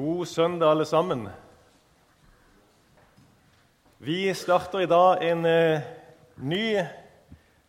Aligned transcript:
God 0.00 0.26
søndag, 0.26 0.70
alle 0.70 0.84
sammen. 0.84 1.28
Vi 3.98 4.34
starter 4.34 4.80
i 4.80 4.86
dag 4.86 5.30
en 5.30 5.46
eh, 5.46 5.80
ny 6.36 6.78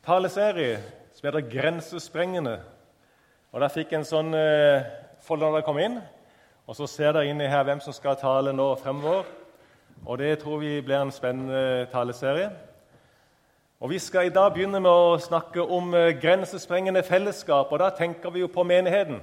taleserie 0.05 0.77
som 1.13 1.27
heter 1.27 1.49
'Grensesprengende'. 1.49 2.59
Og 3.51 3.61
Der 3.61 3.67
fikk 3.67 3.93
en 3.93 4.05
sånn 4.05 4.33
eh, 4.33 4.83
folder 5.21 5.45
da 5.45 5.51
dere 5.51 5.65
kom 5.65 5.79
inn. 5.79 5.99
Og 6.67 6.75
Så 6.75 6.87
ser 6.87 7.11
dere 7.11 7.27
inni 7.27 7.47
her 7.47 7.63
hvem 7.63 7.79
som 7.79 7.93
skal 7.93 8.15
tale 8.15 8.53
nå 8.53 8.75
fremover. 8.75 9.23
Og 10.05 10.17
Det 10.17 10.39
tror 10.39 10.59
vi 10.59 10.81
blir 10.81 11.01
en 11.01 11.11
spennende 11.11 11.85
taleserie. 11.91 12.49
Og 13.79 13.89
Vi 13.89 13.99
skal 13.99 14.25
i 14.25 14.29
dag 14.29 14.53
begynne 14.53 14.79
med 14.79 14.91
å 14.91 15.19
snakke 15.19 15.61
om 15.61 15.93
eh, 15.93 16.21
grensesprengende 16.21 17.03
fellesskap. 17.03 17.71
og 17.71 17.79
Da 17.79 17.89
tenker 17.89 18.29
vi 18.29 18.39
jo 18.39 18.47
på 18.47 18.63
menigheten. 18.63 19.21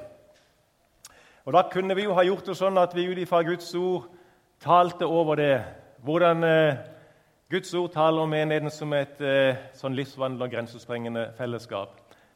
Og 1.45 1.53
Da 1.53 1.63
kunne 1.73 1.95
vi 1.97 2.05
jo 2.05 2.15
ha 2.15 2.23
gjort 2.23 2.47
det 2.47 2.57
sånn 2.57 2.79
at 2.79 2.95
vi 2.95 3.07
ut 3.09 3.19
ifra 3.19 3.43
Guds 3.43 3.75
ord 3.75 4.09
talte 4.61 5.07
over 5.07 5.37
det. 5.37 5.65
Hvordan 6.05 6.45
eh, 6.45 6.79
Guds 7.51 7.75
ord 7.75 7.93
taler 7.93 8.21
om 8.21 8.31
menigheten 8.31 8.71
som 8.71 8.93
et 8.93 9.21
eh, 9.25 9.57
sånn 9.73 9.95
livsvandel 9.97 10.45
og 10.45 10.53
grensesprengende 10.53 11.31
fellesskap. 11.39 11.95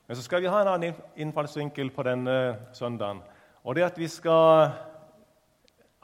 Men 0.08 0.16
så 0.16 0.22
skal 0.24 0.41
vi 0.41 0.48
ha 0.48 0.62
en 0.62 0.70
annen 0.72 1.02
innfallsvinkel 1.20 1.91
på 1.92 2.04
denne 2.06 2.36
søndagen. 2.72 3.20
Og 3.62 3.77
det 3.77 3.84
at 3.84 3.98
vi 4.00 4.08
skal 4.08 4.72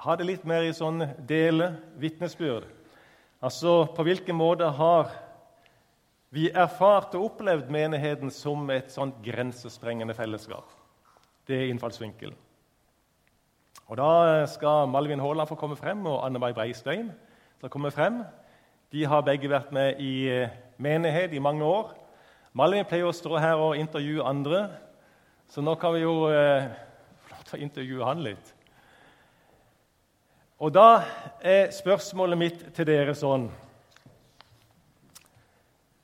ha 0.04 0.16
det 0.16 0.26
litt 0.28 0.44
mer 0.46 0.66
i 0.66 0.74
sånn 0.76 1.02
dele 1.26 1.72
vitnesbyrd. 1.98 2.68
Altså 3.42 3.86
på 3.94 4.04
hvilken 4.06 4.36
måte 4.38 4.68
har 4.76 5.10
vi 6.34 6.50
erfart 6.50 7.16
og 7.16 7.30
opplevd 7.30 7.70
menigheten 7.72 8.30
som 8.34 8.68
et 8.70 8.92
sånt 8.92 9.22
grensesprengende 9.24 10.14
fellesskap? 10.14 10.68
Det 11.48 11.56
er 11.56 11.72
innfallsvinkelen. 11.72 12.36
Og 13.88 13.96
Da 13.96 14.46
skal 14.46 14.88
Malvin 14.88 15.20
Haaland 15.20 15.48
få 15.48 15.54
komme 15.54 15.76
frem, 15.76 16.06
og 16.06 16.26
Anne 16.26 16.38
Mai 16.38 16.52
Breistein 16.52 17.12
skal 17.56 17.70
komme 17.70 17.90
frem. 17.90 18.22
De 18.92 19.04
har 19.04 19.20
begge 19.20 19.48
vært 19.50 19.72
med 19.72 20.00
i 20.00 20.46
menighet 20.76 21.32
i 21.32 21.38
mange 21.38 21.64
år. 21.64 21.94
Malvin 22.52 22.84
pleier 22.84 23.08
å 23.08 23.16
stå 23.16 23.38
her 23.40 23.60
og 23.60 23.76
intervjue 23.76 24.24
andre, 24.24 24.68
så 25.48 25.64
nå 25.64 25.74
kan 25.80 25.94
vi 25.94 26.02
jo 26.02 26.28
eh, 26.28 26.68
intervjue 27.56 28.04
han 28.04 28.20
litt. 28.24 28.52
Og 30.58 30.72
da 30.74 31.02
er 31.40 31.70
spørsmålet 31.72 32.38
mitt 32.38 32.64
til 32.74 32.88
dere 32.88 33.14
sånn 33.14 33.46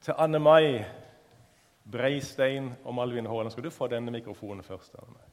Til 0.04 0.14
Anne 0.20 0.38
Mai 0.38 0.84
Breistein 1.90 2.70
og 2.84 2.94
Malvin 2.94 3.26
Haaland. 3.26 3.50
Skal 3.52 3.64
du 3.64 3.72
få 3.72 3.88
denne 3.88 4.12
mikrofonen 4.12 4.62
først? 4.62 4.94
Anne? 5.00 5.23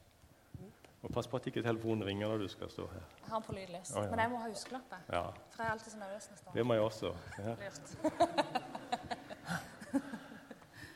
Og 1.02 1.10
Pass 1.10 1.26
på 1.26 1.36
at 1.36 1.46
ikke 1.50 1.62
telefonen 1.62 2.04
ringer 2.06 2.30
når 2.30 2.44
du 2.44 2.48
skal 2.48 2.70
stå 2.70 2.84
her. 2.92 3.02
Jeg 3.24 3.30
har 3.30 3.40
den 3.40 3.46
på 3.48 3.54
lydløs, 3.56 3.90
Å, 3.90 4.04
ja. 4.04 4.10
men 4.10 4.20
jeg 4.22 4.30
må 4.30 4.38
ha 4.38 4.50
huskelappe. 4.52 4.98
Ja, 5.10 5.22
For 5.50 5.64
jeg 5.64 5.66
er 5.66 5.72
alltid 5.74 5.94
så 5.94 5.98
nervøs 5.98 6.28
står. 6.30 6.52
Det 6.54 6.66
må 6.66 6.76
jeg 6.78 6.82
også. 6.82 7.14
Ja. 7.38 7.54
Lurt. 7.64 7.86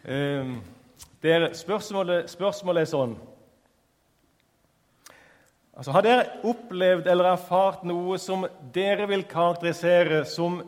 Eh, 0.07 0.51
dere, 1.19 1.49
spørsmålet, 1.59 2.29
spørsmålet 2.31 2.85
er 2.85 2.87
sånn 2.87 3.15
altså, 5.75 5.91
Har 5.97 6.05
dere 6.07 6.27
opplevd 6.47 7.09
eller 7.11 7.33
erfart 7.33 7.83
noe 7.83 8.15
som 8.23 8.47
dere 8.71 9.09
vil 9.11 9.25
karakterisere 9.27 10.21
som 10.31 10.61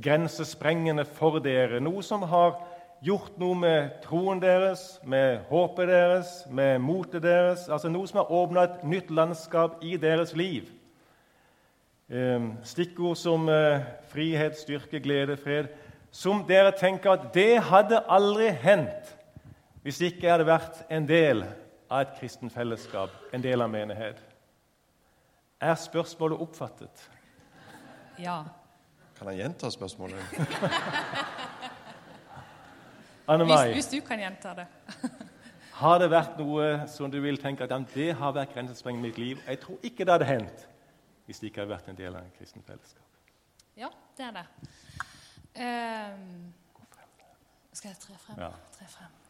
grensesprengende 0.00 1.04
for 1.04 1.36
dere? 1.44 1.82
Noe 1.84 2.00
som 2.06 2.24
har 2.30 2.56
gjort 3.04 3.36
noe 3.38 3.56
med 3.58 3.98
troen 4.04 4.40
deres, 4.42 4.98
med 5.04 5.44
håpet 5.50 5.90
deres, 5.90 6.32
med 6.50 6.80
motet 6.80 7.22
deres? 7.24 7.68
Altså 7.68 7.92
noe 7.92 8.08
som 8.08 8.22
har 8.22 8.32
åpna 8.32 8.64
et 8.64 8.84
nytt 8.88 9.12
landskap 9.12 9.82
i 9.84 9.98
deres 10.00 10.32
liv? 10.36 10.70
Eh, 12.08 12.50
stikkord 12.64 13.16
som 13.20 13.48
eh, 13.48 13.84
frihet, 14.12 14.56
styrke, 14.60 15.00
glede, 15.04 15.36
fred 15.40 15.72
som 16.14 16.44
dere 16.46 16.70
tenker 16.78 17.16
at 17.16 17.30
det 17.34 17.58
hadde 17.66 17.98
aldri 18.06 18.52
hendt 18.62 19.14
hvis 19.84 19.98
ikke 20.06 20.22
jeg 20.24 20.32
hadde 20.36 20.46
vært 20.48 20.84
en 20.94 21.08
del 21.08 21.42
av 21.90 22.04
et 22.04 22.12
kristen 22.16 22.52
fellesskap, 22.52 23.12
en 23.36 23.42
del 23.44 23.60
av 23.60 23.68
menighet. 23.68 24.16
Er 25.60 25.74
spørsmålet 25.76 26.40
oppfattet? 26.40 27.02
Ja. 28.16 28.38
Kan 29.18 29.28
jeg 29.28 29.42
gjenta 29.42 29.68
spørsmålet? 29.74 30.38
Anne 33.26 33.44
Hvis, 33.44 33.54
Mai, 33.54 33.72
hvis 33.72 33.88
du 33.88 34.00
kan 34.04 34.20
gjenta 34.20 34.52
det. 34.58 34.66
har 35.82 35.98
det 36.02 36.10
vært 36.12 36.36
noe 36.38 36.68
som 36.92 37.10
du 37.10 37.16
vil 37.24 37.40
tenke 37.40 37.64
at 37.64 37.94
det 37.94 38.10
har 38.18 38.34
vært 38.36 38.52
grensesprengende 38.52 39.08
i 39.08 39.10
mitt 39.10 39.20
liv? 39.22 39.40
Jeg 39.48 39.60
tror 39.62 39.78
ikke 39.82 40.04
det 40.04 40.16
hadde 40.18 40.28
hendt 40.28 40.66
hvis 41.24 41.40
det 41.40 41.48
ikke 41.48 41.62
hadde 41.62 41.72
vært 41.72 41.88
en 41.88 41.96
del 41.96 42.16
av 42.18 42.26
et 42.26 42.36
kristen 42.36 42.64
fellesskap. 42.66 43.00
Ja, 43.80 43.88
det 44.18 44.26
er 44.26 44.34
det. 44.36 44.44
Ehm, 45.64 46.52
skal 47.72 47.94
jeg 47.94 48.00
tre 48.02 48.16
frem? 48.20 48.42
Ja. 48.44 48.50
Tre 48.76 48.88
frem. 48.92 49.20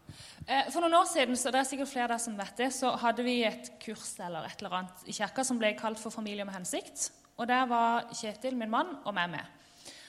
Uh, 0.45 0.67
for 0.75 0.83
noen 0.85 0.99
år 0.99 1.07
siden 1.09 1.39
så 1.39 1.53
det 1.55 1.63
er 1.63 1.69
sikkert 1.69 1.93
flere 1.93 2.11
der 2.13 2.21
som 2.21 2.35
vet 2.37 2.59
det, 2.59 2.73
så 2.77 2.91
hadde 3.01 3.25
vi 3.25 3.39
et 3.47 3.71
kurs 3.81 4.17
eller 4.21 4.49
et 4.49 4.59
eller 4.61 4.81
annet 4.81 5.07
i 5.09 5.15
kirka 5.17 5.47
som 5.47 5.61
ble 5.61 5.71
kalt 5.79 6.03
for 6.03 6.13
Familie 6.13 6.45
med 6.45 6.59
hensikt. 6.59 7.13
Og 7.39 7.49
Der 7.51 7.65
var 7.67 8.11
Kjetil, 8.15 8.59
min 8.59 8.71
mann, 8.71 8.97
og 9.05 9.15
meg 9.15 9.31
med. 9.31 9.47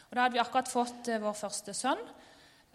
Og 0.09 0.17
Da 0.17 0.25
hadde 0.25 0.35
vi 0.35 0.43
akkurat 0.43 0.69
fått 0.73 1.13
uh, 1.13 1.21
vår 1.21 1.37
første 1.37 1.73
sønn. 1.73 2.01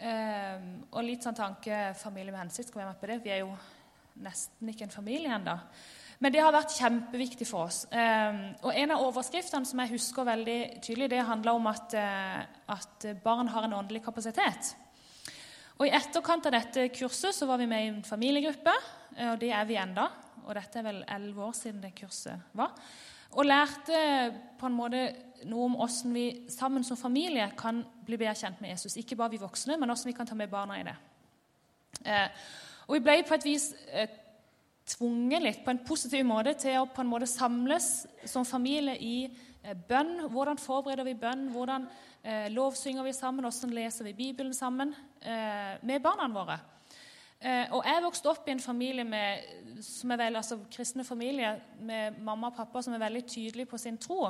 Ehm, 0.01 0.69
og 0.91 1.05
litt 1.05 1.25
sånn 1.25 1.37
tanke 1.37 1.91
familie 2.01 2.33
med 2.33 2.47
hensikt 2.47 2.71
skal 2.71 2.83
være 2.83 2.93
med 2.93 3.01
på 3.01 3.09
det. 3.11 3.19
Vi 3.25 3.33
er 3.35 3.43
jo 3.43 3.51
nesten 4.25 4.71
ikke 4.73 4.87
en 4.87 4.95
familie 4.95 5.33
ennå. 5.37 5.57
Men 6.21 6.33
det 6.33 6.43
har 6.45 6.53
vært 6.53 6.75
kjempeviktig 6.77 7.47
for 7.49 7.69
oss. 7.69 7.87
Ehm, 7.93 8.55
og 8.63 8.75
En 8.77 8.91
av 8.91 9.05
overskriftene 9.07 9.67
som 9.67 9.81
jeg 9.81 9.95
husker 9.95 10.25
veldig 10.25 10.61
tydelig, 10.83 11.11
det 11.11 11.25
handler 11.25 11.53
om 11.53 11.67
at, 11.67 11.95
eh, 11.95 12.43
at 12.69 13.07
barn 13.25 13.49
har 13.49 13.65
en 13.65 13.73
åndelig 13.73 14.05
kapasitet. 14.05 14.75
Og 15.79 15.87
I 15.87 15.95
etterkant 15.97 16.47
av 16.47 16.53
dette 16.53 16.89
kurset 16.93 17.35
så 17.35 17.47
var 17.47 17.57
vi 17.59 17.67
med 17.67 17.85
i 17.85 17.89
en 17.89 18.03
familiegruppe, 18.03 18.73
eh, 19.17 19.33
og 19.33 19.39
det 19.41 19.51
er 19.51 19.65
vi 19.65 19.77
enda. 19.77 20.11
Og 20.47 20.55
dette 20.55 20.79
er 20.79 20.83
vel 20.83 21.05
elleve 21.09 21.47
år 21.47 21.53
siden 21.53 21.81
det 21.81 21.95
kurset 21.95 22.41
var. 22.53 22.73
Og 23.33 23.45
lærte 23.45 24.35
på 24.59 24.67
en 24.67 24.77
måte 24.77 25.15
noe 25.49 25.69
om 25.69 25.77
hvordan 25.79 26.15
vi 26.15 26.25
sammen 26.53 26.85
som 26.85 26.99
familie 26.99 27.51
kan 27.59 27.83
bli 28.07 28.19
bedre 28.21 28.37
kjent 28.39 28.61
med 28.61 28.75
Jesus. 28.75 28.97
Ikke 29.01 29.17
bare 29.17 29.35
vi 29.35 29.43
voksne, 29.43 29.77
men 29.77 29.89
hvordan 29.89 30.11
vi 30.11 30.17
kan 30.17 30.29
ta 30.29 30.37
med 30.39 30.51
barna 30.53 30.81
i 30.81 30.87
det. 30.87 30.97
Eh, 32.05 32.43
og 32.89 32.97
vi 32.97 33.05
ble 33.05 33.21
på 33.29 33.37
et 33.37 33.47
vis 33.47 33.71
eh, 33.93 34.11
tvunget 34.91 35.45
litt 35.45 35.63
på 35.65 35.73
en 35.75 35.85
positiv 35.87 36.25
måte 36.27 36.55
til 36.59 36.81
å 36.81 36.89
på 36.91 37.05
en 37.05 37.11
måte 37.11 37.29
samles 37.31 37.91
som 38.29 38.47
familie 38.49 38.97
i 38.99 39.15
eh, 39.29 39.77
bønn. 39.89 40.27
Hvordan 40.33 40.61
forbereder 40.61 41.07
vi 41.07 41.19
bønn? 41.19 41.49
Hvordan 41.55 41.87
eh, 42.23 42.49
lovsynger 42.53 43.07
vi 43.07 43.15
sammen? 43.17 43.47
Hvordan 43.47 43.77
leser 43.77 44.09
vi 44.09 44.17
Bibelen 44.19 44.55
sammen 44.57 44.95
eh, 45.23 45.79
med 45.83 46.03
barna 46.05 46.29
våre? 46.35 46.59
Eh, 47.41 47.71
og 47.73 47.87
jeg 47.87 48.03
vokste 48.05 48.29
opp 48.29 48.49
i 48.49 48.53
en 48.53 48.61
familie 48.61 49.05
med, 49.09 49.47
som 49.81 50.11
er 50.13 50.19
vel, 50.21 50.35
altså 50.37 50.59
kristne 50.73 51.07
familie 51.09 51.55
med 51.81 52.19
mamma 52.21 52.51
og 52.51 52.59
pappa 52.59 52.83
som 52.85 52.93
er 52.93 53.01
veldig 53.01 53.23
tydelige 53.25 53.71
på 53.71 53.81
sin 53.81 53.97
tro. 53.97 54.27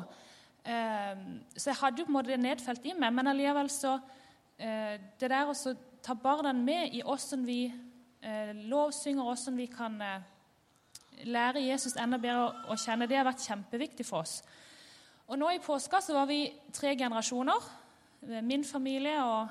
Eh, 0.64 1.22
så 1.56 1.70
jeg 1.70 1.80
hadde 1.80 2.02
jo 2.02 2.08
på 2.08 2.12
en 2.12 2.18
måte 2.18 2.32
det 2.32 2.40
nedfelt 2.42 2.84
i 2.84 2.96
meg, 2.96 3.14
men 3.16 3.30
allikevel 3.30 3.70
så 3.72 3.94
eh, 4.58 4.98
Det 5.20 5.30
der 5.30 5.48
å 5.48 5.54
ta 6.02 6.14
barna 6.14 6.52
med 6.52 6.94
i 6.96 7.02
åssen 7.02 7.46
vi 7.46 7.64
eh, 7.66 8.52
lovsynger, 8.68 9.24
åssen 9.24 9.56
vi 9.56 9.66
kan 9.72 10.00
eh, 10.04 10.20
lære 11.24 11.64
Jesus 11.64 11.96
enda 12.00 12.18
bedre 12.20 12.50
å 12.68 12.76
kjenne, 12.76 13.08
det 13.08 13.18
har 13.18 13.28
vært 13.28 13.44
kjempeviktig 13.44 14.06
for 14.08 14.24
oss. 14.24 14.40
Og 15.30 15.38
nå 15.38 15.50
i 15.54 15.62
påska 15.62 16.00
så 16.02 16.16
var 16.16 16.28
vi 16.28 16.48
tre 16.74 16.96
generasjoner, 16.98 17.68
min 18.44 18.64
familie 18.64 19.16
og 19.22 19.48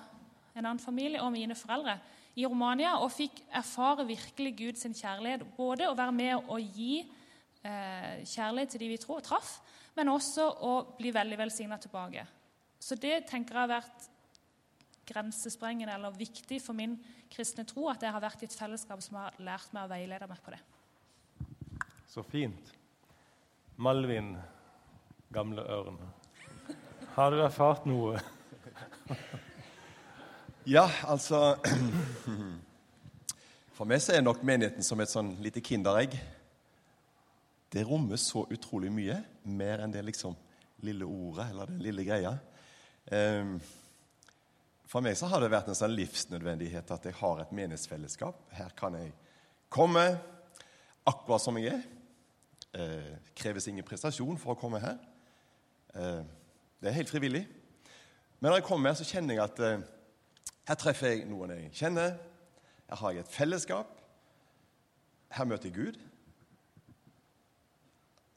en 0.53 0.66
annen 0.66 0.81
familie 0.81 1.22
og 1.24 1.31
mine 1.34 1.56
foreldre, 1.58 1.97
i 2.40 2.46
Romania 2.47 2.96
og 3.03 3.12
fikk 3.12 3.41
erfare 3.58 4.06
virkelig 4.08 4.53
Guds 4.59 4.86
kjærlighet. 4.86 5.44
Både 5.58 5.90
å 5.90 5.96
være 5.97 6.14
med 6.16 6.52
og 6.52 6.76
gi 6.76 7.02
eh, 7.02 8.22
kjærlighet 8.24 8.76
til 8.76 8.84
de 8.84 8.91
vi 8.94 9.00
tror 9.02 9.24
traff, 9.26 9.58
men 9.98 10.12
også 10.14 10.46
å 10.66 10.74
bli 10.97 11.12
veldig 11.16 11.38
velsigna 11.40 11.78
tilbake. 11.82 12.26
Så 12.80 12.96
det 12.96 13.26
tenker 13.30 13.56
jeg 13.56 13.66
har 13.66 13.72
vært 13.72 14.09
grensesprengende 15.09 15.96
eller 15.96 16.16
viktig 16.16 16.62
for 16.62 16.78
min 16.78 16.96
kristne 17.32 17.66
tro, 17.68 17.88
at 17.90 18.03
jeg 18.06 18.14
har 18.14 18.24
vært 18.24 18.44
i 18.44 18.50
et 18.50 18.56
fellesskap 18.56 19.02
som 19.03 19.20
har 19.20 19.38
lært 19.41 19.74
meg 19.76 19.88
å 19.88 19.91
veilede 19.91 20.30
meg 20.30 20.41
på 20.46 20.53
det. 20.53 20.62
Så 22.09 22.24
fint. 22.26 22.74
Malvin, 23.78 24.34
gamle 25.34 25.66
ørn. 25.70 26.00
Har 27.16 27.32
du 27.34 27.44
erfart 27.44 27.88
noe? 27.90 28.20
Ja, 30.70 30.84
altså 31.08 31.56
For 33.78 33.88
meg 33.90 34.03
så 34.03 34.14
er 34.14 34.22
nok 34.22 34.44
menigheten 34.46 34.85
som 34.85 35.00
et 35.02 35.09
sånn 35.09 35.32
lite 35.42 35.64
kinderegg. 35.66 36.14
Det 37.70 37.84
rommer 37.86 38.18
så 38.18 38.46
utrolig 38.50 38.90
mye, 38.94 39.20
mer 39.46 39.84
enn 39.84 39.94
det 39.94 40.02
liksom 40.08 40.34
lille 40.86 41.06
ordet 41.06 41.50
eller 41.52 41.70
den 41.70 41.84
lille 41.84 42.06
greia. 42.08 42.34
Ehm, 43.12 43.60
For 44.90 45.06
meg 45.06 45.14
så 45.20 45.28
har 45.30 45.44
det 45.44 45.52
vært 45.54 45.68
en 45.70 45.78
sånn 45.78 45.94
livsnødvendighet 45.94 46.92
at 46.96 47.04
jeg 47.06 47.14
har 47.20 47.44
et 47.44 47.52
menighetsfellesskap. 47.54 48.40
Her 48.58 48.72
kan 48.74 48.96
jeg 48.98 49.12
komme 49.70 50.02
akkurat 51.06 51.44
som 51.44 51.60
jeg 51.62 51.76
er. 51.76 51.84
Eh, 52.74 53.12
kreves 53.38 53.68
ingen 53.70 53.86
prestasjon 53.86 54.38
for 54.42 54.56
å 54.56 54.58
komme 54.58 54.82
her. 54.82 54.98
Eh, 55.94 56.24
det 56.82 56.90
er 56.90 56.98
helt 56.98 57.14
frivillig. 57.14 57.44
Men 58.40 58.50
når 58.50 58.60
jeg 58.60 58.66
kommer 58.66 58.90
her, 58.90 58.98
så 58.98 59.06
kjenner 59.06 59.38
jeg 59.38 59.44
at 59.46 59.62
eh, 59.68 59.86
her 60.70 60.82
treffer 60.82 61.14
jeg 61.14 61.30
noen 61.30 61.54
jeg 61.54 61.72
kjenner. 61.84 62.18
Her 62.90 63.02
har 63.04 63.14
jeg 63.14 63.28
et 63.28 63.34
fellesskap. 63.38 63.94
Her 65.38 65.46
møter 65.46 65.70
jeg 65.70 65.78
Gud. 65.78 66.02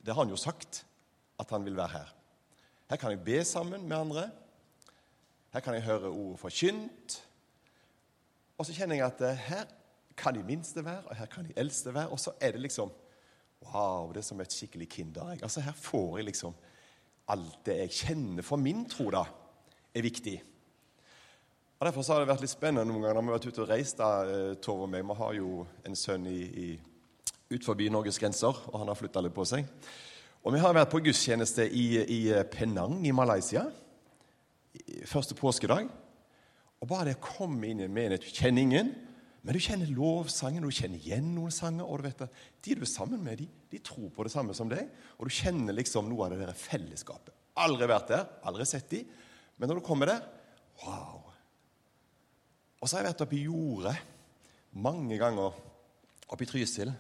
Det 0.02 0.14
har 0.14 0.24
han 0.24 0.32
jo 0.32 0.36
sagt, 0.40 0.84
at 1.40 1.50
han 1.50 1.64
vil 1.64 1.76
være 1.76 1.88
her. 1.88 2.14
Her 2.90 2.96
kan 3.00 3.14
jeg 3.14 3.24
be 3.24 3.44
sammen 3.44 3.88
med 3.88 3.96
andre. 3.96 4.30
Her 5.52 5.60
kan 5.60 5.74
jeg 5.74 5.86
høre 5.86 6.10
ordet 6.10 6.40
forkynt. 6.40 7.22
Og 8.58 8.66
så 8.66 8.74
kjenner 8.76 8.98
jeg 8.98 9.06
at 9.06 9.22
eh, 9.26 9.46
her 9.48 9.64
kan 10.16 10.34
de 10.36 10.42
minste 10.44 10.84
være, 10.84 11.02
og 11.06 11.16
her 11.16 11.26
kan 11.26 11.46
de 11.48 11.54
eldste 11.56 11.94
være. 11.94 12.08
Og 12.08 12.20
så 12.20 12.34
er 12.40 12.52
det 12.52 12.60
liksom 12.60 12.92
Wow, 13.62 14.08
det 14.10 14.18
er 14.18 14.26
som 14.26 14.40
et 14.42 14.52
skikkelig 14.52 14.88
kinderegg. 14.90 15.42
Altså, 15.46 15.60
her 15.62 15.72
får 15.72 16.16
jeg 16.18 16.24
liksom 16.32 16.54
alt 17.30 17.60
det 17.66 17.76
jeg 17.78 17.92
kjenner 17.94 18.42
for 18.42 18.58
min 18.58 18.80
tro, 18.90 19.06
da, 19.14 19.22
er 19.94 20.02
viktig. 20.02 20.34
Og 21.78 21.86
Derfor 21.86 22.06
har 22.12 22.22
det 22.22 22.30
vært 22.30 22.42
litt 22.42 22.52
spennende 22.52 22.86
noen 22.90 23.04
ganger 23.04 23.16
når 23.18 23.22
vi 23.22 23.30
har 23.30 23.38
vært 23.38 23.46
ute 23.46 23.62
og 23.62 23.70
reist. 23.70 23.98
da, 23.98 24.10
eh, 24.26 24.54
Tove 24.62 24.86
og 24.86 24.90
meg. 24.90 25.06
Vi 25.06 25.18
har 25.18 25.32
jo 25.38 25.66
en 25.86 25.96
sønn 25.98 26.26
i, 26.26 26.40
i, 26.64 26.66
ut 27.52 27.66
forbi 27.66 27.90
Norges 27.92 28.18
grenser, 28.20 28.56
og 28.72 28.80
han 28.80 28.90
har 28.90 28.98
flytta 28.98 29.22
litt 29.24 29.36
på 29.36 29.46
seg. 29.48 29.68
Og 30.42 30.54
vi 30.54 30.60
har 30.62 30.74
vært 30.74 30.90
på 30.90 31.02
gudstjeneste 31.04 31.68
i, 31.68 31.86
i 32.02 32.20
Penang 32.50 32.98
i 33.06 33.14
Malaysia 33.14 33.68
første 35.06 35.36
påskedag. 35.38 35.88
Og 36.82 36.88
bare 36.90 37.12
det 37.12 37.18
å 37.20 37.24
komme 37.24 37.68
inn 37.68 37.82
i 37.82 37.86
en 37.86 37.94
menighet 37.94 38.24
Du 38.24 38.30
kjenner 38.34 38.64
ingen, 38.64 38.92
men 39.42 39.56
du 39.56 39.62
kjenner 39.62 39.90
lovsangen, 39.90 40.62
du 40.62 40.74
kjenner 40.74 40.98
igjen 40.98 41.32
noen 41.34 41.54
sanger. 41.54 41.86
Og 41.86 41.98
du 41.98 42.06
vet 42.06 42.24
at 42.26 42.42
de 42.62 42.76
du 42.78 42.84
er 42.84 42.90
sammen 42.90 43.22
med, 43.24 43.42
de, 43.42 43.48
de 43.70 43.80
tror 43.82 44.10
på 44.14 44.26
det 44.26 44.32
samme 44.34 44.54
som 44.54 44.70
deg. 44.70 44.86
Og 45.18 45.26
du 45.26 45.34
kjenner 45.34 45.74
liksom 45.74 46.08
noe 46.10 46.26
av 46.26 46.34
det 46.34 46.44
der 46.44 46.58
fellesskapet. 46.58 47.34
Aldri 47.62 47.88
vært 47.90 48.12
der, 48.14 48.28
aldri 48.48 48.66
sett 48.68 48.88
de. 48.94 49.02
Men 49.58 49.70
når 49.70 49.80
du 49.80 49.86
kommer 49.86 50.10
der 50.10 50.22
wow! 50.84 51.28
Og 52.82 52.88
så 52.88 52.96
har 52.96 53.04
jeg 53.04 53.12
vært 53.12 53.24
oppe 53.26 53.38
i 53.38 53.44
jordet 53.44 53.96
mange 54.82 55.18
ganger 55.20 55.58
oppe 56.32 56.46
i 56.46 56.48
Trysil. 56.50 56.90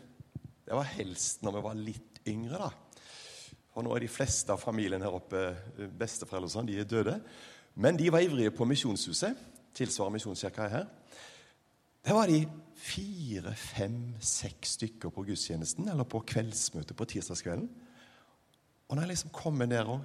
Det 0.66 0.76
var 0.76 0.88
helst 0.94 1.42
når 1.42 1.56
vi 1.56 1.64
var 1.66 1.78
litt 1.78 2.22
yngre, 2.30 2.58
da. 2.68 2.70
For 3.72 3.84
nå 3.84 3.94
er 3.96 4.04
de 4.04 4.12
fleste 4.12 4.52
av 4.52 4.60
familien 4.60 5.02
her 5.02 5.14
oppe 5.16 5.40
besteforeldre 5.98 6.50
og 6.50 6.54
sånn, 6.54 6.68
de 6.68 6.78
er 6.82 6.88
døde. 6.88 7.16
Men 7.74 7.96
de 7.96 8.10
var 8.12 8.24
ivrige 8.24 8.52
på 8.54 8.66
Misjonshuset. 8.68 9.38
Tilsvarer 9.72 10.12
Misjonskirka 10.12 10.68
her. 10.68 10.90
Der 12.04 12.16
var 12.18 12.28
de 12.28 12.42
fire, 12.76 13.54
fem, 13.56 14.14
seks 14.20 14.76
stykker 14.76 15.12
på 15.14 15.24
gudstjenesten 15.24 15.88
eller 15.88 16.04
på 16.04 16.20
kveldsmøtet 16.28 16.98
på 16.98 17.06
tirsdagskvelden. 17.08 17.70
Og 18.88 18.96
når 18.96 19.06
jeg 19.06 19.12
liksom 19.14 19.32
kommer 19.32 19.70
ned 19.70 19.88
og 19.88 20.02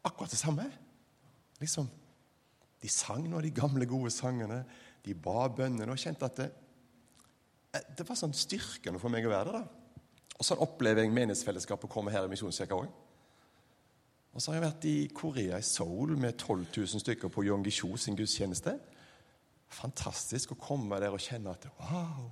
Akkurat 0.00 0.30
det 0.30 0.38
samme. 0.38 0.64
Liksom, 1.60 1.88
De 2.82 2.88
sang 2.88 3.26
nå 3.28 3.40
de 3.44 3.50
gamle, 3.52 3.84
gode 3.84 4.08
sangene. 4.10 4.62
De 5.04 5.12
ba 5.12 5.42
bønnene 5.52 5.92
og 5.92 6.00
kjente 6.00 6.24
at 6.24 6.38
det, 6.38 6.46
eh, 6.46 6.59
det 7.70 8.06
var 8.06 8.18
sånn 8.18 8.34
styrkende 8.34 9.00
for 9.02 9.12
meg 9.12 9.26
å 9.26 9.32
være 9.32 9.52
der. 9.52 9.60
da. 9.60 10.34
Og 10.40 10.46
sånn 10.46 10.62
opplever 10.64 11.04
jeg 11.04 11.12
menighetsfellesskapet 11.14 11.92
komme 11.92 12.12
her 12.14 12.26
i 12.26 12.32
Misjonskirka 12.32 12.78
òg. 12.78 12.88
Og 14.30 14.42
så 14.42 14.50
har 14.50 14.60
jeg 14.60 14.66
vært 14.66 14.86
i 14.86 14.96
Korea, 15.14 15.58
i 15.58 15.66
Seoul, 15.66 16.14
med 16.18 16.38
12 16.38 16.64
000 16.76 17.02
stykker 17.02 17.32
på 17.34 17.44
Yongisho 17.48 17.90
sin 17.98 18.16
gudstjeneste. 18.18 18.76
Fantastisk 19.74 20.54
å 20.54 20.58
komme 20.58 20.98
der 21.02 21.14
og 21.14 21.22
kjenne 21.22 21.52
at 21.54 21.66
wow, 21.78 22.30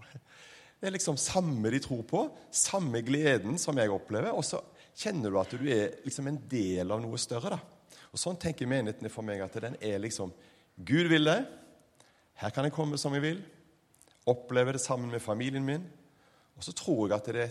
det 0.79 0.87
er 0.87 0.95
liksom 0.95 1.19
samme 1.19 1.73
de 1.75 1.81
tror 1.83 2.05
på, 2.07 2.23
samme 2.55 3.03
gleden 3.03 3.59
som 3.59 3.79
jeg 3.79 3.91
opplever. 3.91 4.31
Og 4.31 4.47
så 4.47 4.63
kjenner 4.99 5.35
du 5.35 5.41
at 5.41 5.55
du 5.59 5.67
er 5.67 5.99
liksom 6.07 6.31
en 6.31 6.39
del 6.51 6.95
av 6.95 7.03
noe 7.03 7.19
større. 7.19 7.59
da. 7.59 7.99
Og 8.15 8.23
Sånn 8.23 8.39
tenker 8.41 8.71
menigheten 8.71 9.11
for 9.11 9.27
meg, 9.27 9.43
at 9.43 9.59
den 9.63 9.77
er 9.83 9.99
liksom 10.03 10.33
Gud 10.79 11.11
vil 11.11 11.27
det. 11.27 11.41
Her 12.39 12.55
kan 12.55 12.69
jeg 12.69 12.75
komme 12.77 12.99
som 13.01 13.15
jeg 13.17 13.25
vil. 13.25 13.41
Oppleve 14.29 14.75
det 14.77 14.83
sammen 14.83 15.11
med 15.13 15.25
familien 15.25 15.65
min. 15.65 15.87
Og 16.59 16.65
så 16.67 16.75
tror 16.77 17.07
jeg 17.07 17.17
at 17.17 17.33
det, 17.35 17.49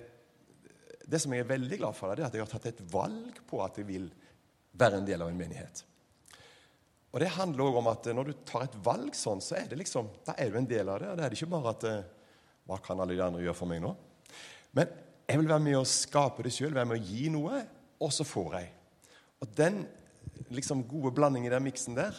det 1.08 1.22
som 1.24 1.34
jeg 1.34 1.46
er 1.46 1.52
veldig 1.52 1.80
glad 1.80 1.96
for, 1.98 2.12
det 2.12 2.26
er 2.26 2.30
at 2.30 2.38
jeg 2.38 2.44
har 2.44 2.52
tatt 2.52 2.70
et 2.70 2.82
valg 2.92 3.40
på 3.48 3.62
at 3.64 3.80
jeg 3.80 3.88
vil 3.88 4.10
være 4.78 5.00
en 5.00 5.08
del 5.08 5.24
av 5.24 5.32
en 5.32 5.40
menighet. 5.40 5.84
Og 7.16 7.22
Det 7.24 7.34
handler 7.34 7.64
også 7.64 7.80
om 7.80 7.90
at 7.90 8.08
når 8.14 8.28
du 8.28 8.34
tar 8.46 8.68
et 8.68 8.78
valg 8.86 9.16
sånn, 9.16 9.42
så 9.42 9.56
er 9.58 9.70
det 9.72 9.80
liksom, 9.80 10.12
da 10.28 10.36
er 10.38 10.52
du 10.52 10.60
en 10.60 10.70
del 10.70 10.92
av 10.92 11.00
det. 11.02 11.10
og 11.10 11.18
Det 11.18 11.26
er 11.26 11.34
det 11.34 11.40
ikke 11.40 11.54
bare 11.56 11.74
at 11.74 11.90
Hva 12.68 12.78
kan 12.84 13.00
alle 13.00 13.16
de 13.16 13.24
andre 13.24 13.46
gjøre 13.46 13.56
for 13.56 13.72
meg 13.72 13.80
nå? 13.80 13.94
Men 14.76 14.90
jeg 15.28 15.40
vil 15.40 15.48
være 15.48 15.64
med 15.64 15.78
å 15.80 15.88
skape 15.88 16.44
det 16.44 16.52
sjøl, 16.56 16.76
være 16.76 16.90
med 16.92 17.00
å 17.00 17.08
gi 17.08 17.30
noe, 17.32 17.62
og 18.04 18.12
så 18.14 18.26
får 18.28 18.58
jeg. 18.60 18.68
Og 19.42 19.54
den 19.56 19.86
liksom 20.54 20.84
gode 20.88 21.14
blandingen 21.16 21.50
i 21.50 21.56
den 21.56 21.66
miksen 21.66 21.98
der, 21.98 22.16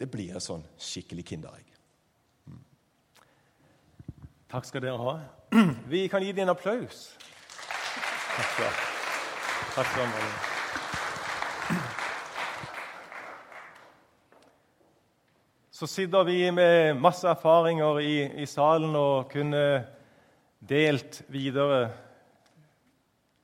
det 0.00 0.08
blir 0.10 0.36
et 0.36 0.44
sånn 0.44 0.64
skikkelig 0.80 1.26
kinderegg. 1.28 1.69
Takk 4.50 4.64
skal 4.66 4.82
dere 4.82 4.98
ha. 4.98 5.12
Vi 5.92 6.08
kan 6.10 6.22
gi 6.22 6.32
dem 6.32 6.42
en 6.42 6.50
applaus. 6.50 7.12
Takk 8.34 8.48
skal, 8.50 8.72
Takk 9.76 9.86
skal 9.92 10.08
dere 10.10 10.30
Så 15.70 15.86
sitter 15.86 16.26
vi 16.26 16.50
med 16.50 16.98
masse 16.98 17.28
erfaringer 17.30 18.00
i, 18.02 18.42
i 18.42 18.46
salen 18.46 18.96
og 18.98 19.30
kunne 19.30 19.86
delt 20.58 21.22
videre 21.30 21.92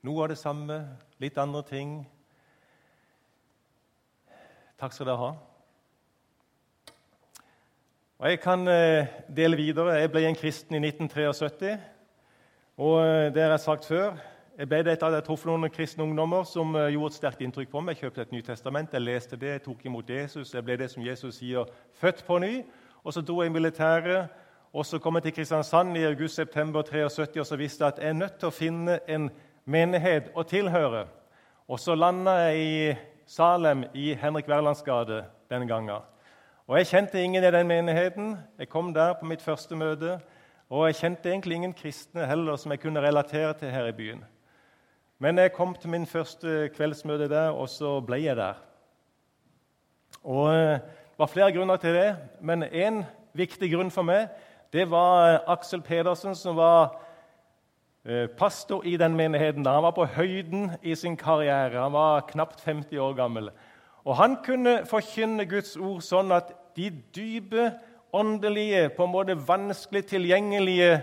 noe 0.03 0.25
av 0.27 0.35
det 0.35 0.43
samme, 0.43 0.83
litt 1.23 1.39
andre 1.39 1.63
ting. 1.71 1.97
Takk 4.77 4.93
skal 4.93 5.07
dere 5.07 5.23
ha. 5.23 5.31
Og 8.19 8.31
Jeg 8.31 8.41
kan 8.41 8.69
eh, 8.69 9.07
dele 9.37 9.57
videre. 9.57 9.93
Jeg 10.01 10.11
ble 10.11 10.23
en 10.25 10.35
kristen 10.35 10.75
i 10.75 10.79
1973. 10.89 11.75
Og 12.77 13.07
eh, 13.07 13.35
det 13.35 13.43
har 13.43 13.51
jeg 13.51 13.61
sagt 13.61 13.85
før. 13.85 14.17
Jeg 14.59 14.69
ble 14.69 14.79
det 14.85 14.95
etter 14.95 15.11
at 15.11 15.19
jeg 15.19 15.25
traff 15.27 15.45
noen 15.45 15.69
kristne 15.69 16.07
ungdommer 16.07 16.47
som 16.49 16.73
eh, 16.81 16.95
gjorde 16.95 17.13
et 17.13 17.19
sterkt 17.19 17.45
inntrykk 17.45 17.75
på 17.75 17.83
meg. 17.85 17.99
Jeg 17.99 18.07
kjøpte 18.07 18.25
et 18.25 18.33
Nytestament, 18.33 18.97
jeg 18.97 19.05
leste 19.05 19.37
det, 19.37 19.51
jeg 19.51 19.65
tok 19.67 19.85
imot 19.85 20.15
Jesus. 20.15 20.55
Jeg 20.55 20.65
ble 20.65 20.79
det 20.81 20.89
som 20.95 21.05
Jesus 21.05 21.43
sier, 21.43 21.69
født 22.01 22.25
på 22.25 22.41
ny. 22.41 22.55
Og 23.05 23.13
Så 23.13 23.21
dro 23.21 23.43
jeg 23.43 23.53
i 23.53 23.55
militæret, 23.59 24.33
og 24.73 24.87
så 24.87 24.99
kom 24.99 25.21
jeg 25.21 25.29
til 25.29 25.37
Kristiansand 25.37 25.97
i 25.97 26.09
august-september 26.09 26.83
73 26.83 27.37
og 27.37 27.47
så 27.47 27.57
visste 27.57 27.85
jeg 27.85 27.93
at 27.93 28.03
jeg 28.03 28.09
er 28.09 28.21
nødt 28.25 28.41
til 28.41 28.49
å 28.49 28.57
finne 28.57 28.99
en 29.09 29.31
menighet 29.65 30.33
å 30.35 30.43
tilhøre. 30.43 31.05
Og 31.69 31.79
så 31.81 31.95
landa 31.95 32.41
jeg 32.49 32.65
i 32.65 32.97
Salem, 33.27 33.85
i 33.95 34.15
Henrik 34.15 34.49
Werlands 34.49 34.83
gate 34.83 35.25
den 35.51 35.69
gangen. 35.69 36.16
Og 36.67 36.79
Jeg 36.79 36.87
kjente 36.87 37.23
ingen 37.23 37.45
i 37.45 37.51
den 37.51 37.69
menigheten. 37.69 38.39
Jeg 38.59 38.69
kom 38.69 38.95
der 38.95 39.13
på 39.15 39.27
mitt 39.27 39.43
første 39.43 39.77
møte. 39.77 40.17
Og 40.71 40.87
jeg 40.87 40.97
kjente 40.99 41.31
egentlig 41.31 41.55
ingen 41.55 41.73
kristne 41.73 42.27
heller 42.27 42.57
som 42.57 42.73
jeg 42.75 42.81
kunne 42.83 43.01
relatere 43.01 43.53
til 43.55 43.71
her 43.71 43.87
i 43.87 43.93
byen. 43.93 44.25
Men 45.19 45.39
jeg 45.39 45.53
kom 45.53 45.75
til 45.75 45.91
min 45.91 46.07
første 46.07 46.71
kveldsmøte 46.75 47.29
der, 47.29 47.55
og 47.55 47.69
så 47.69 48.01
ble 48.01 48.19
jeg 48.25 48.37
der. 48.37 48.59
Og 50.25 50.55
eh, 50.55 50.81
Det 51.17 51.19
var 51.19 51.27
flere 51.27 51.53
grunner 51.53 51.77
til 51.77 51.95
det, 51.95 52.17
men 52.41 52.63
én 52.63 53.05
viktig 53.33 53.71
grunn 53.73 53.91
for 53.91 54.03
meg 54.03 54.27
det 54.73 54.91
var 54.91 55.35
eh, 55.35 55.41
Aksel 55.47 55.81
Pedersen, 55.81 56.35
som 56.35 56.57
var 56.57 56.99
eh, 58.05 58.27
pastor 58.27 58.83
i 58.85 58.97
den 58.97 59.17
menigheten. 59.17 59.67
Han 59.67 59.83
var 59.83 59.95
på 59.95 60.05
høyden 60.05 60.71
i 60.83 60.95
sin 60.95 61.17
karriere. 61.17 61.79
Han 61.83 61.93
var 61.93 62.27
knapt 62.29 62.61
50 62.61 62.99
år 62.99 63.15
gammel. 63.15 63.51
Og 64.07 64.17
Han 64.17 64.37
kunne 64.45 64.79
forkynne 64.87 65.49
Guds 65.51 65.75
ord 65.77 66.05
sånn 66.07 66.31
at 66.35 66.53
de 66.79 66.93
dype, 67.15 67.73
åndelige, 68.15 68.89
på 68.95 69.05
en 69.05 69.13
måte 69.13 69.35
vanskelig 69.49 70.05
tilgjengelige 70.07 71.01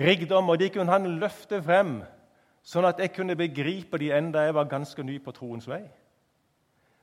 rikdommer 0.00 0.56
de 0.56 0.70
kunne 0.72 0.90
han 0.90 1.18
løfte 1.20 1.60
frem 1.62 1.98
sånn 2.64 2.86
at 2.88 3.00
jeg 3.02 3.12
kunne 3.12 3.36
begripe 3.36 3.98
de 4.00 4.08
enda 4.14 4.46
jeg 4.46 4.54
var 4.56 4.70
ganske 4.70 5.04
ny 5.04 5.18
på 5.22 5.34
troens 5.36 5.68
vei. 5.68 5.82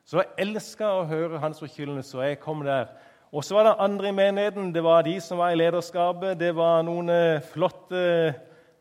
Så 0.07 0.23
jeg 0.23 0.47
elska 0.47 0.87
å 0.97 1.05
høre 1.05 1.41
hans 1.43 1.59
forkynnelse, 1.61 2.15
og 2.17 2.25
jeg 2.25 2.39
kom 2.41 2.63
der. 2.65 2.89
Og 3.29 3.43
så 3.45 3.59
var 3.59 3.67
det 3.67 3.75
andre 3.83 4.09
i 4.09 4.15
menigheten. 4.15 4.71
Det 4.73 4.81
var 4.81 5.03
de 5.05 5.19
som 5.21 5.37
var 5.37 5.53
i 5.53 5.59
lederskapet. 5.59 6.39
Det 6.39 6.49
var 6.57 6.81
noen 6.87 7.11
eh, 7.13 7.43
flotte 7.51 7.99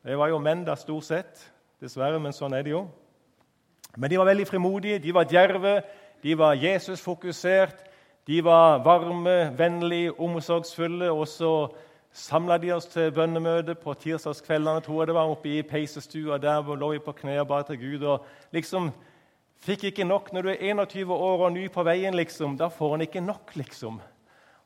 Det 0.08 0.16
var 0.16 0.30
jo 0.32 0.38
menn 0.40 0.62
da, 0.64 0.72
stort 0.78 1.04
sett. 1.04 1.42
Dessverre, 1.82 2.16
men 2.22 2.32
sånn 2.32 2.54
er 2.56 2.64
det 2.64 2.72
jo. 2.72 2.86
Men 3.98 4.10
de 4.10 4.18
var 4.20 4.28
veldig 4.30 4.46
frimodige, 4.46 5.00
de 5.02 5.12
var 5.14 5.26
djerve, 5.28 5.80
de 6.22 6.38
var 6.38 6.54
Jesus-fokusert. 6.54 7.84
De 8.26 8.44
var 8.44 8.82
varme, 8.84 9.58
vennlige, 9.58 10.20
omsorgsfulle. 10.20 11.10
og 11.10 11.28
så 11.28 11.68
samla 12.12 12.58
de 12.58 12.72
oss 12.72 12.86
til 12.86 13.12
bønnemøte 13.12 13.74
på 13.74 13.94
tirsdagskveldene 13.94 14.80
tror 14.80 15.02
jeg 15.02 15.06
det 15.06 15.14
var, 15.14 15.30
oppe 15.30 15.48
i 15.48 15.62
peisestua. 15.62 16.38
Der 16.38 16.76
lå 16.76 16.92
vi 16.92 16.98
på 16.98 17.12
kne 17.12 17.40
og 17.40 17.48
ba 17.48 17.62
til 17.62 17.78
Gud. 17.78 18.02
og 18.02 18.26
liksom 18.52 18.92
Fikk 19.58 19.84
ikke 19.84 20.04
nok. 20.04 20.32
Når 20.32 20.42
du 20.42 20.48
er 20.48 20.60
21 20.70 21.14
år 21.14 21.44
og 21.44 21.52
ny 21.52 21.68
på 21.70 21.82
veien, 21.82 22.14
liksom, 22.14 22.56
da 22.56 22.68
får 22.68 22.94
en 22.94 23.00
ikke 23.00 23.20
nok. 23.20 23.56
liksom. 23.56 24.00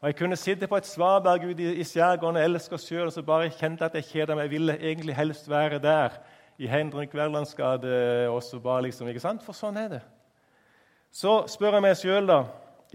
Og 0.01 0.07
Jeg 0.09 0.17
kunne 0.17 0.37
sitte 0.37 0.67
på 0.67 0.77
et 0.77 0.87
svaberg 0.87 1.45
ute 1.45 1.63
i, 1.63 1.75
i 1.81 1.85
skjærgården 1.85 2.37
og 2.37 2.45
elske 2.45 2.79
sjøl 2.79 3.07
og 3.07 3.13
så 3.13 3.23
bare 3.23 3.51
kjente 3.51 3.85
at 3.85 3.95
jeg 3.95 4.05
kjeda 4.05 4.35
meg. 4.35 4.43
Jeg 4.43 4.51
ville 4.51 4.79
egentlig 4.79 5.15
helst 5.17 5.49
være 5.51 5.79
der 5.79 6.19
i 6.59 6.67
Hendrik 6.67 7.15
Werlands 7.15 7.55
gate 7.55 8.29
også 8.29 8.61
bare 8.61 8.83
liksom, 8.83 9.09
ikke 9.09 9.23
sant? 9.23 9.45
For 9.47 9.57
sånn 9.57 9.77
er 9.77 9.89
det. 9.89 10.03
Så 11.13 11.43
spør 11.53 11.77
jeg 11.77 11.85
meg 11.85 11.99
sjøl, 12.01 12.25
da 12.25 12.47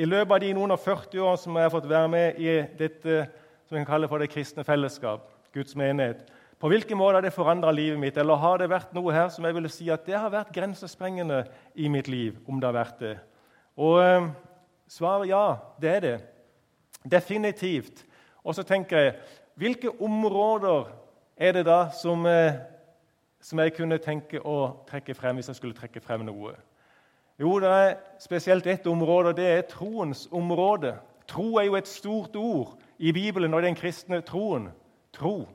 I 0.01 0.05
løpet 0.09 0.33
av 0.33 0.41
de 0.41 0.49
noen 0.57 0.73
og 0.73 0.81
40 0.81 1.21
år 1.21 1.35
som 1.37 1.57
jeg 1.57 1.67
har 1.67 1.73
fått 1.73 1.89
være 1.89 2.09
med 2.09 2.39
i 2.41 2.55
dette 2.79 3.27
som 3.67 3.75
vi 3.75 3.81
kan 3.83 3.89
kalle 3.91 4.09
for 4.09 4.21
det 4.21 4.31
kristne 4.31 4.63
fellesskap, 4.65 5.27
Guds 5.53 5.75
menighet, 5.77 6.23
på 6.57 6.69
hvilken 6.71 6.97
måte 6.97 7.19
har 7.19 7.25
det 7.27 7.35
forandra 7.35 7.69
livet 7.71 7.99
mitt? 8.01 8.17
Eller 8.17 8.39
har 8.41 8.57
det 8.57 8.69
vært 8.71 8.93
noe 8.97 9.13
her 9.13 9.27
som 9.29 9.45
jeg 9.45 9.53
ville 9.53 9.69
si 9.69 9.89
at 9.93 10.07
det 10.07 10.15
har 10.17 10.33
vært 10.33 10.49
grensesprengende 10.55 11.43
i 11.75 11.89
mitt 11.93 12.07
liv? 12.09 12.39
om 12.47 12.57
det 12.59 12.65
har 12.65 12.73
vært 12.73 12.99
det? 13.03 13.13
Og 13.77 13.99
eh, 14.01 14.29
svaret 14.89 15.29
ja, 15.29 15.57
det 15.77 15.91
er 15.91 16.01
det. 16.01 16.15
Definitivt. 17.05 18.01
Og 18.41 18.57
så 18.57 18.65
tenker 18.65 18.97
jeg 18.97 19.13
hvilke 19.61 19.93
områder 20.01 20.89
er 21.37 21.53
det 21.53 21.67
da 21.69 21.91
som, 21.93 22.25
eh, 22.25 22.57
som 23.41 23.61
jeg 23.61 23.77
kunne 23.77 24.01
tenke 24.01 24.41
å 24.41 24.87
trekke 24.89 25.13
frem 25.13 25.37
hvis 25.37 25.53
jeg 25.53 25.61
skulle 25.61 25.77
trekke 25.77 26.01
frem 26.01 26.25
noe? 26.25 26.55
Jo, 27.39 27.59
det 27.59 27.69
er 27.69 27.95
spesielt 28.19 28.67
ett 28.67 28.87
område, 28.87 29.29
og 29.29 29.37
det 29.37 29.45
er 29.45 29.61
troens 29.69 30.27
område. 30.31 30.95
Tro 31.27 31.57
er 31.57 31.67
jo 31.67 31.75
et 31.75 31.87
stort 31.87 32.35
ord 32.35 32.77
i 32.97 33.11
Bibelen 33.11 33.53
og 33.53 33.61
den 33.61 33.75
kristne 33.75 34.21
troen. 34.21 34.71
Tro. 35.13 35.47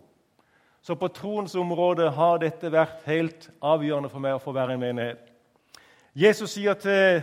Så 0.82 0.94
på 0.94 1.08
troens 1.08 1.54
område 1.54 2.10
har 2.10 2.38
dette 2.42 2.70
vært 2.72 3.02
helt 3.06 3.50
avgjørende 3.62 4.10
for 4.10 4.22
meg 4.22 4.36
å 4.36 4.42
få 4.42 4.54
være 4.54 4.76
en 4.76 4.82
menighet. 4.82 5.28
Jesus 6.14 6.54
sier 6.54 6.74
til 6.74 7.22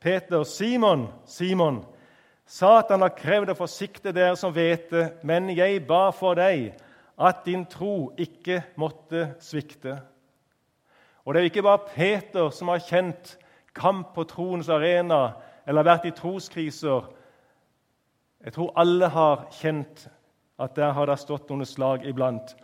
Peter, 0.00 0.44
'Simon, 0.44 1.08
Simon, 1.26 1.84
Satan 2.46 3.02
har 3.02 3.14
krevd 3.14 3.52
å 3.52 3.58
forsikte 3.58 4.12
dere 4.12 4.36
som 4.36 4.54
vet 4.54 4.90
det, 4.90 5.12
men 5.22 5.50
jeg 5.54 5.86
ba 5.86 6.10
for 6.10 6.34
deg' 6.34 6.72
at 7.20 7.44
din 7.44 7.66
tro 7.66 8.12
ikke 8.18 8.62
måtte 8.76 9.34
svikte. 9.40 10.00
Og 11.24 11.34
Det 11.34 11.40
er 11.40 11.44
ikke 11.44 11.62
bare 11.62 11.86
Peter 11.94 12.50
som 12.50 12.68
har 12.68 12.78
kjent 12.78 13.36
kamp 13.80 14.14
på 14.14 14.26
troens 14.28 14.68
arena 14.68 15.32
eller 15.66 15.86
vært 15.86 16.08
i 16.10 16.14
troskriser. 16.16 17.06
Jeg 18.44 18.52
tror 18.56 18.74
alle 18.80 19.08
har 19.12 19.46
kjent 19.60 20.06
at 20.60 20.76
der 20.76 20.92
har 20.92 21.08
det 21.08 21.18
stått 21.20 21.48
noen 21.48 21.68
slag 21.68 22.04
iblant. 22.08 22.54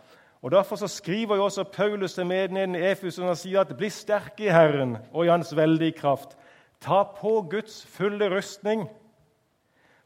Og 0.45 0.51
Derfor 0.53 0.77
så 0.77 0.87
skriver 0.87 1.35
jo 1.35 1.47
også 1.47 1.65
Paulus 1.73 2.13
til 2.13 2.27
menigheten 2.29 2.77
i 2.77 2.85
Efus 2.91 3.17
og 3.19 3.27
han 3.27 3.35
sier 3.35 3.61
at 3.61 3.77
'bli 3.77 3.89
sterke 3.89 4.45
i 4.45 4.53
Herren 4.53 4.97
og 5.13 5.25
i 5.25 5.29
Hans 5.29 5.55
veldige 5.55 5.97
kraft'. 5.97 6.37
Ta 6.81 7.03
på 7.03 7.41
Guds 7.49 7.85
fulle 7.85 8.29
rustning 8.37 8.87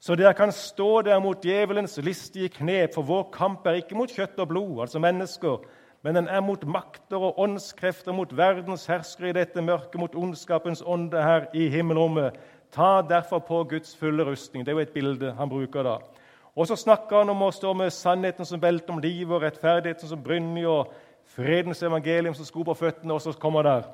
så 0.02 0.16
dere 0.18 0.34
kan 0.34 0.52
stå 0.52 1.02
der 1.06 1.20
mot 1.22 1.44
djevelens 1.44 2.00
listige 2.02 2.50
knep, 2.50 2.94
for 2.94 3.06
vår 3.06 3.28
kamp 3.34 3.68
er 3.68 3.84
ikke 3.84 3.96
mot 3.96 4.10
kjøtt 4.10 4.40
og 4.42 4.48
blod, 4.50 4.80
altså 4.82 5.00
mennesker, 5.00 5.60
men 6.02 6.16
den 6.18 6.28
er 6.28 6.42
mot 6.42 6.64
makter 6.66 7.22
og 7.22 7.40
åndskrefter, 7.40 8.14
mot 8.14 8.32
verdens 8.38 8.88
herskere 8.90 9.30
i 9.30 9.36
dette 9.38 9.62
mørket, 9.62 10.00
mot 10.02 10.16
ondskapens 10.16 10.82
ånde 10.86 11.22
her 11.22 11.46
i 11.54 11.68
himmelrommet. 11.70 12.40
Ta 12.74 13.02
derfor 13.06 13.40
på 13.46 13.64
Guds 13.70 13.96
fulle 13.96 14.26
rustning. 14.26 14.66
Det 14.66 14.72
er 14.72 14.80
jo 14.80 14.86
et 14.86 14.96
bilde 14.96 15.34
han 15.38 15.50
bruker 15.50 15.86
da. 15.86 15.98
Og 16.56 16.68
så 16.68 16.76
snakker 16.76 17.22
han 17.22 17.30
om 17.30 17.44
å 17.46 17.52
stå 17.54 17.74
med 17.78 17.94
sannheten 17.94 18.48
som 18.48 18.60
belte 18.60 18.92
om 18.92 19.00
livet, 19.00 19.36
og 19.36 19.44
rettferdigheten 19.46 20.10
som 20.10 20.24
brynje, 20.24 20.68
og 20.68 20.94
fredens 21.36 21.84
evangelium 21.84 22.34
som 22.34 22.48
sko 22.48 22.66
på 22.68 22.76
føttene, 22.76 23.14
og 23.14 23.22
så 23.22 23.36
kommer 23.38 23.68
der. 23.68 23.86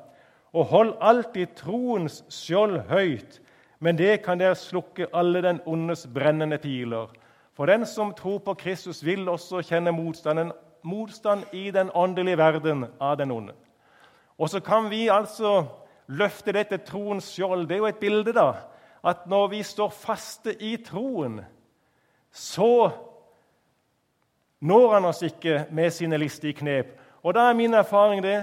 Og 0.56 0.66
hold 0.72 0.96
alltid 1.04 1.58
troens 1.60 2.24
skjold 2.32 2.80
høyt 2.90 3.42
men 3.80 3.98
det 3.98 4.22
kan 4.26 4.40
dere 4.40 4.58
slukke 4.58 5.10
alle 5.14 5.42
den 5.46 5.60
ondes 5.66 6.08
brennende 6.14 6.58
piler. 6.58 7.12
For 7.54 7.66
den 7.66 7.86
som 7.86 8.14
tror 8.14 8.40
på 8.40 8.54
Kristus, 8.54 9.04
vil 9.06 9.30
også 9.30 9.62
kjenne 9.66 9.92
motstanden, 9.94 10.52
motstand 10.88 11.51
i 11.51 11.70
den 11.72 11.91
åndelige 11.94 12.39
verden 12.39 12.86
av 13.00 13.17
den 13.20 13.32
onde. 13.32 13.53
Og 14.38 14.50
så 14.50 14.62
kan 14.63 14.89
vi 14.89 15.08
altså 15.12 15.65
løfte 16.08 16.53
dette 16.56 16.79
troens 16.88 17.27
skjold. 17.34 17.67
Det 17.67 17.75
er 17.75 17.84
jo 17.84 17.89
et 17.91 18.00
bilde, 18.01 18.34
da. 18.34 18.53
At 19.03 19.27
når 19.27 19.48
vi 19.48 19.63
står 19.63 19.89
faste 19.94 20.53
i 20.63 20.75
troen, 20.84 21.41
så 22.32 22.89
når 24.60 24.94
han 24.94 25.06
oss 25.06 25.22
ikke 25.25 25.65
med 25.72 25.91
sine 25.94 26.17
listige 26.17 26.53
knep. 26.53 26.96
Og 27.24 27.34
da 27.34 27.50
er 27.50 27.58
min 27.58 27.74
erfaring 27.74 28.24
det 28.24 28.39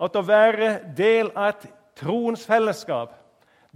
at 0.00 0.16
å 0.16 0.24
være 0.26 0.78
del 0.96 1.30
av 1.34 1.54
et 1.54 1.68
troens 1.96 2.44
fellesskap 2.46 3.14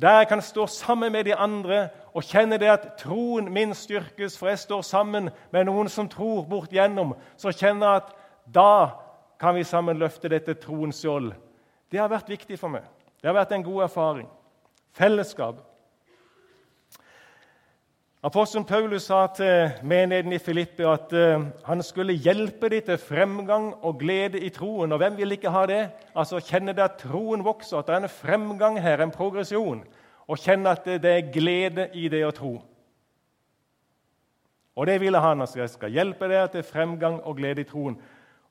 der 0.00 0.22
jeg 0.22 0.28
kan 0.28 0.42
stå 0.42 0.66
sammen 0.66 1.12
med 1.12 1.24
de 1.24 1.34
andre 1.34 1.88
og 2.14 2.24
kjenne 2.24 2.58
det 2.58 2.70
at 2.72 2.86
troen 2.98 3.50
min 3.52 3.74
styrkes, 3.76 4.38
for 4.38 4.48
jeg 4.48 4.58
står 4.58 4.82
sammen 4.82 5.30
med 5.52 5.66
noen 5.68 5.88
som 5.92 6.08
tror 6.08 6.46
bort 6.48 6.72
gjennom, 6.72 7.14
så 7.36 7.52
kjenner 7.52 7.86
jeg 7.86 8.02
at 8.02 8.14
da 8.50 8.72
kan 9.40 9.54
vi 9.54 9.64
sammen 9.64 10.00
løfte 10.00 10.30
dette 10.32 10.56
troens 10.60 11.00
skjold. 11.00 11.32
Det 11.90 12.00
har 12.00 12.10
vært 12.10 12.30
viktig 12.32 12.58
for 12.58 12.72
meg. 12.72 12.84
Det 13.20 13.28
har 13.28 13.36
vært 13.36 13.52
en 13.52 13.64
god 13.64 13.84
erfaring. 13.88 14.28
Fellesskap. 14.96 15.60
Apostelen 18.22 18.66
Paulus 18.66 19.06
sa 19.08 19.26
til 19.32 19.70
menigheten 19.82 20.34
i 20.36 20.38
Filippi 20.38 20.84
at 20.84 21.12
uh, 21.16 21.46
han 21.64 21.80
skulle 21.82 22.12
hjelpe 22.12 22.68
dem 22.68 22.82
til 22.84 22.98
fremgang 23.00 23.70
og 23.80 23.96
glede 23.98 24.40
i 24.44 24.50
troen. 24.52 24.92
Og 24.92 25.00
hvem 25.00 25.16
vil 25.16 25.32
ikke 25.32 25.50
ha 25.50 25.62
det? 25.66 25.78
Altså 26.14 26.40
Kjenne 26.44 26.74
det 26.76 26.84
at 26.84 27.00
troen 27.00 27.44
vokser, 27.44 27.78
at 27.78 27.88
det 27.88 27.94
er 27.94 28.04
en 28.04 28.12
fremgang 28.12 28.76
her, 28.82 29.00
en 29.00 29.10
progresjon. 29.10 29.80
Og 30.28 30.38
kjenne 30.38 30.68
at 30.68 30.84
det 30.84 31.14
er 31.14 31.32
glede 31.32 31.88
i 31.96 32.08
det 32.12 32.20
å 32.28 32.34
tro. 32.36 32.52
Og 34.76 34.86
det 34.86 35.00
ville 35.00 35.18
han 35.18 35.40
Altså, 35.40 35.58
jeg 35.58 35.70
skal 35.70 35.90
hjelpe 35.90 36.28
dere 36.28 36.48
til 36.52 36.62
fremgang 36.62 37.22
og 37.24 37.36
glede 37.36 37.64
i 37.64 37.64
troen. 37.72 37.96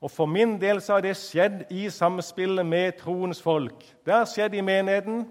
Og 0.01 0.11
For 0.11 0.25
min 0.25 0.57
del 0.61 0.81
så 0.81 0.97
har 0.97 1.01
det 1.05 1.17
skjedd 1.17 1.67
i 1.69 1.89
samspillet 1.89 2.65
med 2.65 2.97
troens 2.97 3.41
folk. 3.41 3.85
Det 4.05 4.13
har 4.13 4.25
skjedd 4.25 4.53
i 4.53 4.65
menigheten. 4.65 5.27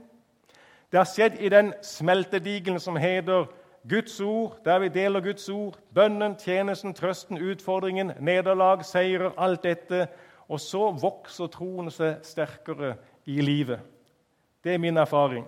Det 0.93 0.99
har 0.99 1.11
skjedd 1.11 1.41
i 1.41 1.49
den 1.49 1.75
smeltedigelen 1.83 2.79
som 2.79 2.97
heter 2.97 3.49
Guds 3.89 4.21
ord, 4.21 4.59
der 4.65 4.79
vi 4.79 4.89
deler 4.89 5.21
Guds 5.21 5.49
ord, 5.49 5.79
bønnen, 5.95 6.37
tjenesten, 6.37 6.95
trøsten, 6.95 7.39
utfordringen, 7.51 8.13
nederlag, 8.21 8.85
seirer, 8.85 9.33
alt 9.39 9.63
dette. 9.63 10.07
Og 10.49 10.61
så 10.61 10.91
vokser 10.93 11.49
troen 11.53 11.91
seg 11.93 12.25
sterkere 12.25 12.97
i 13.29 13.41
livet. 13.41 13.81
Det 14.65 14.75
er 14.75 14.83
min 14.83 14.97
erfaring. 14.97 15.47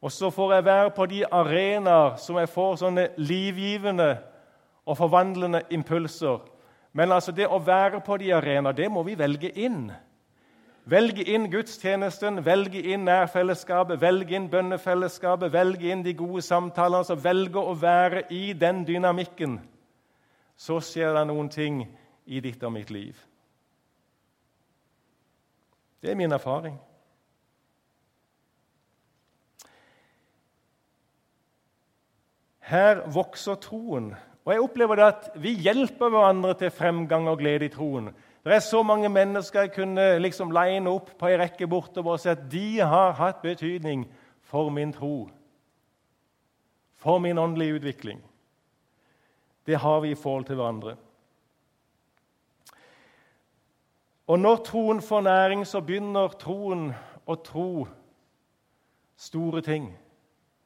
Og 0.00 0.12
så 0.12 0.30
får 0.30 0.54
jeg 0.54 0.64
være 0.64 0.90
på 0.90 1.06
de 1.06 1.24
arenaer 1.26 2.16
som 2.22 2.38
jeg 2.38 2.48
får 2.48 2.76
sånne 2.82 3.08
livgivende 3.16 4.12
og 4.86 4.96
forvandlende 4.96 5.62
impulser. 5.70 6.38
Men 6.92 7.12
altså 7.12 7.32
det 7.32 7.48
å 7.48 7.58
være 7.58 8.00
på 8.06 8.16
de 8.16 8.30
arenaer, 8.34 8.76
det 8.76 8.90
må 8.90 9.02
vi 9.02 9.18
velge 9.18 9.50
inn. 9.58 9.88
Velge 10.88 11.24
inn 11.28 11.50
gudstjenesten, 11.52 12.40
velge 12.46 12.80
inn 12.80 13.04
nærfellesskapet, 13.04 14.00
velge 14.00 14.36
inn 14.38 14.46
bønnefellesskapet, 14.48 15.52
velge 15.52 15.90
inn 15.92 16.04
de 16.04 16.14
gode 16.16 16.40
samtalene. 16.42 17.02
altså 17.02 17.18
Velge 17.20 17.60
å 17.60 17.74
være 17.76 18.22
i 18.32 18.54
den 18.56 18.86
dynamikken. 18.88 19.58
Så 20.56 20.80
skjer 20.80 21.12
det 21.12 21.26
noen 21.28 21.50
ting 21.52 21.82
i 22.24 22.40
ditt 22.40 22.62
og 22.64 22.72
mitt 22.72 22.90
liv. 22.90 23.18
Det 26.00 26.10
er 26.10 26.16
min 26.16 26.32
erfaring. 26.32 26.78
Her 32.68 33.04
vokser 33.12 33.60
troen. 33.60 34.14
Og 34.44 34.54
jeg 34.54 34.64
opplever 34.64 34.96
det 34.96 35.04
at 35.04 35.30
vi 35.36 35.52
hjelper 35.66 36.08
hverandre 36.12 36.54
til 36.56 36.72
fremgang 36.72 37.28
og 37.28 37.40
glede 37.42 37.68
i 37.68 37.72
troen. 37.72 38.08
Det 38.48 38.54
er 38.56 38.64
så 38.64 38.78
mange 38.82 39.08
mennesker 39.12 39.60
jeg 39.60 39.72
kunne 39.74 40.04
liksom 40.24 40.54
line 40.56 40.88
opp 40.88 41.10
på 41.20 41.28
ei 41.28 41.34
rekke 41.36 41.66
bortover 41.68 42.14
og 42.14 42.20
si 42.22 42.30
at 42.32 42.46
de 42.48 42.78
har 42.80 43.10
hatt 43.18 43.42
betydning 43.42 44.06
for 44.40 44.70
min 44.72 44.92
tro, 44.92 45.28
for 46.96 47.20
min 47.20 47.38
åndelige 47.38 47.74
utvikling. 47.76 48.22
Det 49.66 49.76
har 49.76 50.00
vi 50.00 50.14
i 50.14 50.16
forhold 50.16 50.46
til 50.48 50.56
hverandre. 50.56 50.94
Og 54.26 54.40
når 54.40 54.56
troen 54.64 55.02
får 55.02 55.20
næring, 55.20 55.66
så 55.66 55.84
begynner 55.84 56.32
troen 56.40 56.88
å 57.28 57.36
tro 57.44 57.84
store 59.16 59.60
ting. 59.60 59.92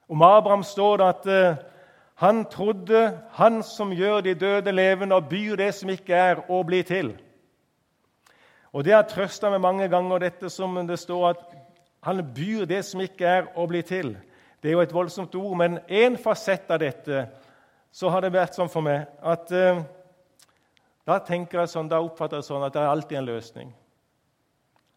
Om 0.09 0.23
Abraham 0.23 0.63
står 0.63 1.03
det 1.03 1.11
at 1.11 1.27
uh, 1.27 1.67
han 2.15 2.45
trodde 2.47 3.19
Han 3.33 3.63
som 3.63 3.91
gjør 3.91 4.21
de 4.21 4.35
døde 4.35 4.73
levende 4.73 5.19
og 5.19 5.29
byr 5.29 5.57
det 5.57 5.75
som 5.75 5.91
ikke 5.91 6.15
er, 6.15 6.47
å 6.51 6.63
bli 6.63 6.83
til. 6.87 7.17
Og 8.73 8.85
Det 8.85 8.95
har 8.95 9.05
trøsta 9.09 9.51
meg 9.53 9.61
mange 9.61 9.89
ganger, 9.89 10.19
dette 10.19 10.51
som 10.51 10.79
det 10.87 10.99
står 10.99 11.29
at 11.31 11.43
han 12.03 12.23
byr 12.35 12.65
det 12.67 12.81
som 12.85 13.01
ikke 13.05 13.27
er, 13.27 13.51
å 13.57 13.67
bli 13.69 13.83
til. 13.87 14.17
Det 14.63 14.71
er 14.71 14.77
jo 14.77 14.85
et 14.85 14.95
voldsomt 14.95 15.35
ord, 15.35 15.57
men 15.59 15.79
én 15.89 16.17
fasett 16.19 16.71
av 16.71 16.81
dette 16.83 17.27
så 17.93 18.09
har 18.09 18.25
det 18.25 18.33
vært 18.33 18.57
sånn 18.57 18.71
for 18.73 18.83
meg 18.83 19.05
at 19.21 19.53
eh, 19.53 19.83
da 21.07 21.19
tenker 21.23 21.61
jeg 21.61 21.73
sånn, 21.73 21.91
da 21.91 22.01
oppfatter 22.03 22.41
jeg 22.41 22.49
sånn 22.49 22.65
at 22.65 22.75
det 22.75 22.81
er 22.83 22.91
alltid 22.91 23.19
en 23.21 23.29
løsning. 23.29 23.73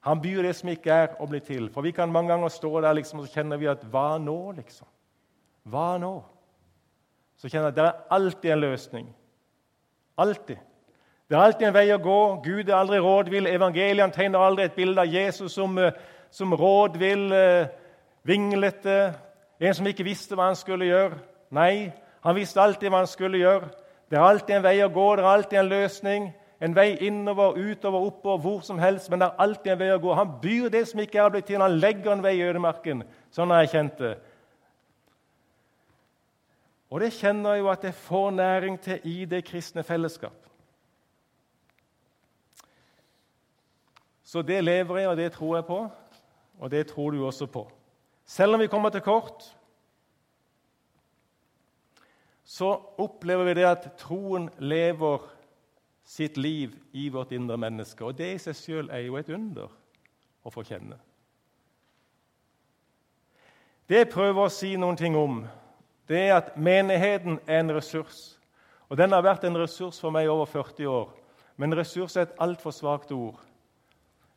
Han 0.05 0.21
byr 0.21 0.45
det 0.45 0.53
som 0.53 0.69
ikke 0.69 0.97
er, 1.03 1.15
å 1.17 1.25
bli 1.27 1.41
til. 1.41 1.67
For 1.73 1.81
vi 1.81 1.91
kan 1.97 2.11
mange 2.13 2.29
ganger 2.29 2.53
stå 2.53 2.69
der 2.85 2.93
liksom, 2.99 3.23
og 3.23 3.27
så 3.27 3.39
kjenner 3.39 3.57
vi 3.57 3.69
at 3.71 3.83
Hva 3.89 4.19
nå, 4.21 4.37
liksom? 4.59 4.87
Hva 5.73 5.95
nå? 6.01 6.13
Så 7.41 7.49
kjenner 7.49 7.71
jeg 7.71 7.73
at 7.73 7.79
det 7.79 7.87
er 7.87 8.17
alltid 8.17 8.53
en 8.53 8.61
løsning. 8.61 9.07
Alltid. 10.21 10.61
Det 11.29 11.35
er 11.35 11.41
alltid 11.41 11.67
en 11.67 11.73
vei 11.73 11.87
å 11.89 12.01
gå. 12.01 12.19
Gud 12.45 12.67
er 12.69 12.75
aldri 12.77 12.99
rådvill. 13.01 13.47
Evangeliene 13.49 14.13
tegner 14.13 14.43
aldri 14.45 14.67
et 14.67 14.75
bilde 14.77 15.01
av 15.01 15.09
Jesus 15.09 15.55
som, 15.57 15.77
eh, 15.77 15.91
som 16.29 16.53
rådvill, 16.53 17.33
eh, 17.33 17.67
vinglete, 18.23 19.15
en 19.59 19.73
som 19.73 19.85
ikke 19.87 20.03
visste 20.03 20.35
hva 20.35 20.45
han 20.45 20.55
skulle 20.55 20.85
gjøre. 20.85 21.17
Nei, 21.51 21.91
han 22.23 22.35
visste 22.35 22.61
alltid 22.61 22.89
hva 22.89 22.97
han 22.97 23.07
skulle 23.07 23.37
gjøre. 23.37 23.69
Det 24.09 24.17
er 24.17 24.21
alltid 24.21 24.55
en 24.55 24.63
vei 24.63 24.77
å 24.81 24.93
gå, 24.93 25.15
det 25.15 25.23
er 25.23 25.37
alltid 25.37 25.59
en 25.59 25.69
løsning. 25.69 26.33
En 26.61 26.75
vei 26.75 26.95
innover, 27.01 27.57
utover, 27.57 28.05
oppover, 28.05 28.41
hvor 28.41 28.61
som 28.61 28.77
helst. 28.77 29.09
Men 29.09 29.19
det 29.19 29.25
er 29.25 29.35
alltid 29.39 29.71
en 29.71 29.79
vei 29.79 29.89
å 29.89 29.99
gå. 29.99 30.15
Han 30.15 30.39
byr 30.41 30.69
det 30.69 30.87
som 30.87 30.99
ikke 30.99 31.25
er 31.25 31.29
blitt 31.29 31.45
til. 31.45 31.59
Han 31.59 31.79
legger 31.79 32.11
en 32.11 32.23
vei 32.23 32.35
i 32.39 32.43
ødemarken. 32.43 33.03
Sånn 33.31 33.49
har 33.49 33.65
jeg 33.65 33.69
kjent 33.69 33.97
det. 33.97 34.17
Og 36.91 37.01
det 37.01 37.13
kjenner 37.13 37.55
jeg 37.55 37.59
jo 37.59 37.69
at 37.69 37.83
jeg 37.83 37.93
får 37.93 38.31
næring 38.31 38.79
til 38.79 38.99
i 39.03 39.25
det 39.25 39.43
kristne 39.45 39.83
fellesskap. 39.83 40.45
Så 44.35 44.41
det 44.43 44.63
lever 44.63 44.97
jeg, 44.97 45.07
og 45.07 45.17
det 45.17 45.31
tror 45.31 45.55
jeg 45.55 45.63
på, 45.65 45.77
og 46.59 46.71
det 46.71 46.87
tror 46.87 47.11
du 47.11 47.21
også 47.23 47.45
på. 47.47 47.61
Selv 48.25 48.53
om 48.53 48.59
vi 48.59 48.67
kommer 48.67 48.89
til 48.91 49.01
kort, 49.01 49.45
så 52.43 52.73
opplever 52.97 53.47
vi 53.47 53.53
det 53.53 53.63
at 53.69 53.87
troen 53.97 54.49
lever 54.59 55.23
sitt 56.03 56.35
liv 56.37 56.75
i 56.91 57.07
vårt 57.09 57.31
indre 57.31 57.55
menneske. 57.57 58.03
Og 58.03 58.17
det 58.17 58.33
i 58.33 58.43
seg 58.43 58.59
sjøl 58.59 58.91
er 58.91 59.05
jo 59.05 59.15
et 59.15 59.31
under 59.31 59.71
å 60.43 60.51
få 60.51 60.65
kjenne. 60.67 60.99
Det 63.87 64.03
jeg 64.03 64.11
prøver 64.11 64.49
å 64.49 64.51
si 64.51 64.75
noen 64.75 64.99
ting 64.99 65.15
om, 65.15 65.45
det 66.11 66.25
er 66.27 66.41
at 66.41 66.53
menigheten 66.59 67.39
er 67.47 67.63
en 67.63 67.77
ressurs. 67.79 68.35
Og 68.91 68.99
den 68.99 69.15
har 69.15 69.23
vært 69.23 69.47
en 69.47 69.63
ressurs 69.63 70.03
for 70.03 70.11
meg 70.11 70.27
i 70.27 70.35
over 70.35 70.51
40 70.59 70.91
år. 70.91 71.11
Men 71.55 71.79
ressurs 71.79 72.19
er 72.19 72.27
et 72.27 72.39
altfor 72.43 72.75
svakt 72.75 73.15
ord. 73.15 73.39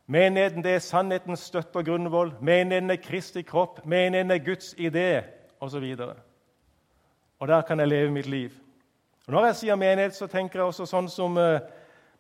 Menigheten 0.09 0.65
det 0.65 0.73
er 0.73 0.81
sannhetens 0.81 1.43
støtte 1.50 1.83
og 1.83 1.85
grunnvoll. 1.85 2.31
Menigheten 2.41 2.91
er 2.91 3.00
Kristi 3.03 3.43
kropp. 3.45 3.83
Menigheten 3.85 4.31
er 4.33 4.38
Guds 4.41 4.73
idé, 4.81 5.23
osv. 5.61 5.85
Og, 6.00 6.15
og 7.38 7.49
der 7.49 7.61
kan 7.62 7.81
jeg 7.81 7.88
leve 7.88 8.11
mitt 8.11 8.27
liv. 8.27 8.50
Og 9.27 9.35
når 9.35 9.50
jeg 9.50 9.57
sier 9.57 9.77
menighet, 9.77 10.15
så 10.17 10.27
tenker 10.27 10.62
jeg 10.62 10.71
også 10.71 10.87
sånn 10.88 11.11
som 11.12 11.37
uh, 11.37 11.59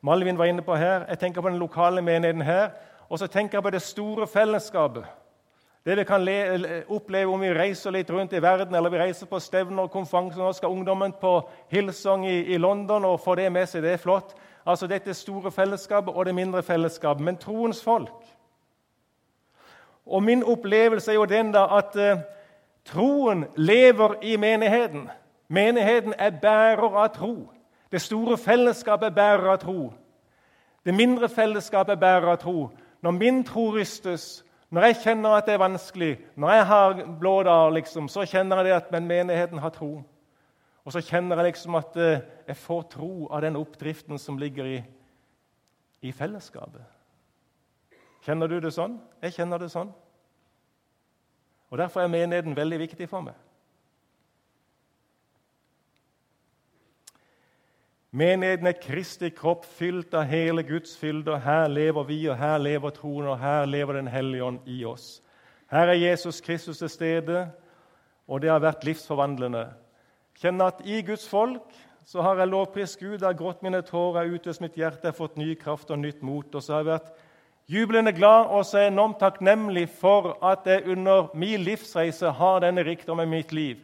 Malvin 0.04 0.36
var 0.36 0.50
inne 0.50 0.60
på 0.62 0.76
her. 0.76 1.06
Jeg 1.08 1.22
tenker 1.22 1.40
på 1.40 1.48
den 1.48 1.62
lokale 1.62 2.02
menigheten 2.04 2.44
her. 2.44 2.74
Og 3.08 3.22
så 3.22 3.26
tenker 3.26 3.56
jeg 3.56 3.64
på 3.64 3.72
det 3.72 3.80
store 3.82 4.26
fellesskapet. 4.28 5.08
Det 5.88 5.96
vi 5.96 6.04
kan 6.04 6.28
oppleve 6.92 7.32
om 7.32 7.40
vi 7.40 7.54
reiser 7.56 7.94
litt 7.94 8.10
rundt 8.12 8.34
i 8.36 8.42
verden, 8.44 8.74
eller 8.74 8.92
vi 8.92 9.00
reiser 9.00 9.26
på 9.30 9.40
stevner 9.40 9.86
og 9.86 9.94
konferanser. 9.94 10.42
Nå 10.42 10.52
skal 10.52 10.74
ungdommen 10.76 11.14
på 11.16 11.38
Hillsong 11.72 12.26
i, 12.28 12.42
i 12.52 12.58
London 12.60 13.08
og 13.08 13.22
få 13.24 13.38
det 13.40 13.48
med 13.52 13.64
seg. 13.70 13.86
Det 13.86 13.94
er 13.96 14.02
flott. 14.02 14.36
Altså 14.66 14.86
dette 14.86 15.14
store 15.14 15.50
fellesskapet 15.50 16.14
og 16.14 16.26
det 16.26 16.34
mindre 16.34 16.62
fellesskapet. 16.62 17.24
Men 17.24 17.36
troens 17.36 17.84
folk. 17.84 18.24
Og 20.06 20.22
min 20.22 20.44
opplevelse 20.44 21.10
er 21.10 21.14
jo 21.14 21.24
den 21.24 21.52
da 21.52 21.66
at 21.78 21.96
eh, 21.96 22.18
troen 22.84 23.44
lever 23.56 24.14
i 24.22 24.36
menigheten. 24.36 25.08
Menigheten 25.48 26.14
er 26.18 26.30
bærer 26.30 26.96
av 26.96 27.08
tro. 27.14 27.50
Det 27.92 28.00
store 28.02 28.38
fellesskapet 28.38 29.06
er 29.06 29.14
bærer 29.14 29.52
av 29.52 29.58
tro. 29.58 29.92
Det 30.84 30.94
mindre 30.94 31.28
fellesskapet 31.28 31.92
er 31.92 32.00
bærer 32.00 32.32
av 32.32 32.36
tro. 32.36 32.70
Når 33.02 33.10
min 33.10 33.44
tro 33.44 33.70
rystes, 33.74 34.44
når 34.70 34.82
jeg 34.82 34.96
kjenner 35.04 35.30
at 35.36 35.46
det 35.46 35.54
er 35.54 35.58
vanskelig, 35.58 36.18
når 36.36 36.50
jeg 36.50 36.66
har 36.66 37.04
blå 37.20 37.42
dager, 37.42 37.70
liksom, 37.70 38.08
så 38.08 38.24
kjenner 38.24 38.64
jeg 38.64 38.76
at 38.76 39.02
menigheten 39.02 39.58
har 39.58 39.70
tro. 39.70 40.02
Og 40.88 40.92
så 40.94 41.02
kjenner 41.04 41.36
jeg 41.36 41.50
liksom 41.50 41.74
at 41.76 41.96
eh, 42.00 42.22
jeg 42.48 42.56
får 42.56 42.86
tro 42.94 43.26
av 43.28 43.42
den 43.44 43.58
oppdriften 43.60 44.16
som 44.16 44.38
ligger 44.40 44.64
i, 44.64 44.76
i 46.00 46.12
fellesskapet. 46.16 46.80
Kjenner 48.24 48.48
du 48.48 48.54
det 48.64 48.70
sånn? 48.72 48.94
Jeg 49.20 49.34
kjenner 49.36 49.60
det 49.60 49.68
sånn. 49.68 49.90
Og 51.68 51.76
Derfor 51.76 52.00
er 52.00 52.08
menigheten 52.08 52.56
veldig 52.56 52.78
viktig 52.80 53.08
for 53.10 53.26
meg. 53.26 53.36
Menigheten 58.16 58.70
er 58.70 58.78
Kristi 58.80 59.28
kropp, 59.36 59.66
fylt 59.68 60.16
av 60.16 60.24
hele 60.30 60.64
Guds 60.64 60.94
fylde. 60.96 61.34
og 61.34 61.44
Her 61.44 61.68
lever 61.68 62.06
vi, 62.08 62.16
og 62.32 62.38
her 62.40 62.56
lever 62.64 62.94
troen, 62.96 63.28
og 63.28 63.36
her 63.42 63.68
lever 63.68 64.00
Den 64.00 64.08
hellige 64.08 64.44
ånd 64.44 64.64
i 64.64 64.78
oss. 64.88 65.20
Her 65.68 65.92
er 65.92 66.00
Jesus 66.00 66.40
Kristus 66.40 66.80
til 66.80 66.88
stede, 66.88 67.44
og 68.24 68.40
det 68.40 68.48
har 68.48 68.64
vært 68.64 68.88
livsforvandlende. 68.88 69.66
Kjenner 70.38 70.70
at 70.70 70.82
i 70.86 71.00
Guds 71.02 71.28
folk 71.28 71.78
så 72.06 72.22
har 72.22 72.38
jeg 72.38 72.48
lovprist 72.48 72.98
Gud, 73.00 73.18
jeg 73.18 73.26
har 73.26 73.36
grått 73.36 73.62
mine 73.62 73.80
tårer, 73.82 74.22
har 74.22 74.34
utøst 74.34 74.62
mitt 74.62 74.76
hjerte, 74.78 75.02
jeg 75.02 75.10
har 75.10 75.16
fått 75.16 75.36
ny 75.36 75.54
kraft 75.58 75.90
og 75.90 75.98
nytt 75.98 76.22
mot. 76.22 76.54
Og 76.54 76.62
så 76.62 76.72
har 76.72 76.84
jeg 76.84 76.88
vært 76.92 77.10
jublende 77.68 78.12
glad 78.16 78.52
og 78.54 78.62
så 78.64 78.86
enormt 78.86 79.18
takknemlig 79.20 79.88
for 80.00 80.38
at 80.46 80.64
jeg 80.66 80.86
under 80.86 81.28
min 81.34 81.60
livsreise 81.66 82.30
har 82.30 82.62
denne 82.64 82.86
rikdommen 82.86 83.26
i 83.26 83.36
mitt 83.36 83.52
liv. 83.52 83.82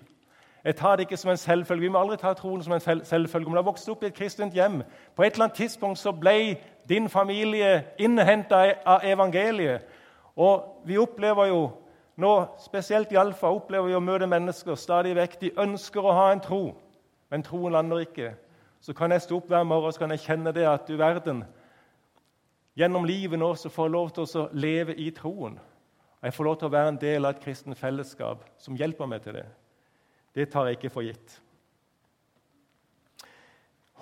Jeg 0.64 0.77
tar 0.77 0.97
det 0.97 1.05
ikke 1.05 1.17
som 1.21 1.31
en 1.31 1.37
selvfølge. 1.37 1.81
Vi 1.81 1.88
må 1.93 2.01
aldri 2.01 2.17
ta 2.17 2.33
troen 2.33 2.62
som 2.64 2.73
en 2.73 2.81
selvfølge. 2.81 3.47
Om 3.47 3.53
du 3.53 3.59
har 3.59 3.67
vokst 3.67 3.88
opp 3.93 4.07
i 4.07 4.07
et 4.07 4.17
kristent 4.17 4.55
hjem, 4.55 4.81
på 5.17 5.23
et 5.23 5.35
eller 5.35 5.51
annet 5.51 5.59
tidspunkt 5.59 5.99
så 6.01 6.14
ble 6.17 6.57
din 6.88 7.09
familie 7.09 7.83
innhenta 7.99 8.62
av 8.87 9.05
evangeliet. 9.05 9.83
Og 10.37 10.87
vi 10.87 10.97
opplever 10.99 11.51
jo 11.51 11.61
nå, 12.20 12.33
spesielt 12.62 13.12
i 13.12 13.18
Alfa, 13.18 13.50
opplever 13.50 13.90
vi 13.90 13.96
å 13.98 14.03
møte 14.03 14.29
mennesker 14.31 14.79
stadig 14.79 15.16
vekk. 15.18 15.37
De 15.40 15.53
ønsker 15.64 16.05
å 16.05 16.14
ha 16.14 16.31
en 16.33 16.42
tro, 16.44 16.62
men 17.33 17.42
troen 17.42 17.74
lander 17.74 18.05
ikke. 18.05 18.33
Så 18.85 18.94
kan 18.94 19.12
jeg 19.14 19.24
stå 19.24 19.38
opp 19.40 19.48
hver 19.50 19.64
morgen 19.66 19.94
så 19.94 20.05
kan 20.05 20.12
jeg 20.12 20.27
kjenne 20.27 20.53
det 20.53 20.66
at 20.68 20.87
du 20.87 20.98
verden 21.00 21.44
Gjennom 22.74 23.05
livet 23.07 23.38
nå 23.38 23.53
så 23.55 23.70
får 23.70 23.87
jeg 23.87 23.94
lov 23.94 24.09
til 24.11 24.24
å 24.27 24.48
leve 24.59 24.96
i 24.98 25.07
troen. 25.14 25.55
Og 25.55 26.27
jeg 26.27 26.35
får 26.35 26.46
lov 26.48 26.57
til 26.59 26.66
å 26.66 26.72
være 26.74 26.90
en 26.90 26.98
del 26.98 27.29
av 27.29 27.37
et 27.37 27.44
kristen 27.44 27.77
fellesskap 27.79 28.42
som 28.59 28.74
hjelper 28.74 29.07
meg 29.07 29.22
til 29.22 29.37
det. 29.38 29.44
Det 30.35 30.48
tar 30.50 30.66
jeg 30.66 30.81
ikke 30.81 30.90
for 30.90 31.07
gitt. 31.07 31.37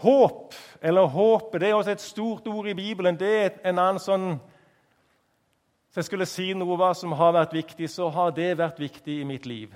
Håp, 0.03 0.57
eller 0.81 1.11
håpet, 1.13 1.61
det 1.61 1.69
er 1.69 1.77
også 1.77 1.93
et 1.93 2.03
stort 2.03 2.49
ord 2.49 2.67
i 2.67 2.75
Bibelen. 2.75 3.19
Det 3.21 3.33
er 3.43 3.51
en 3.69 3.77
annen 3.79 4.01
sånn 4.01 4.31
Hvis 5.93 5.97
jeg 5.97 6.05
skulle 6.05 6.27
si 6.27 6.47
noe 6.57 6.77
hva 6.81 6.95
som 6.97 7.13
har 7.13 7.35
vært 7.37 7.53
viktig, 7.53 7.85
så 7.93 8.07
har 8.09 8.31
det 8.33 8.55
vært 8.57 8.79
viktig 8.81 9.19
i 9.21 9.25
mitt 9.29 9.45
liv. 9.45 9.75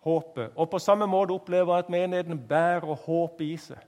Håpet. 0.00 0.54
Og 0.56 0.70
på 0.72 0.78
samme 0.80 1.04
måte 1.06 1.34
opplever 1.36 1.74
jeg 1.74 1.84
at 1.84 1.90
menigheten 1.92 2.38
bærer 2.48 2.94
håpet 3.04 3.42
i 3.44 3.56
seg. 3.60 3.82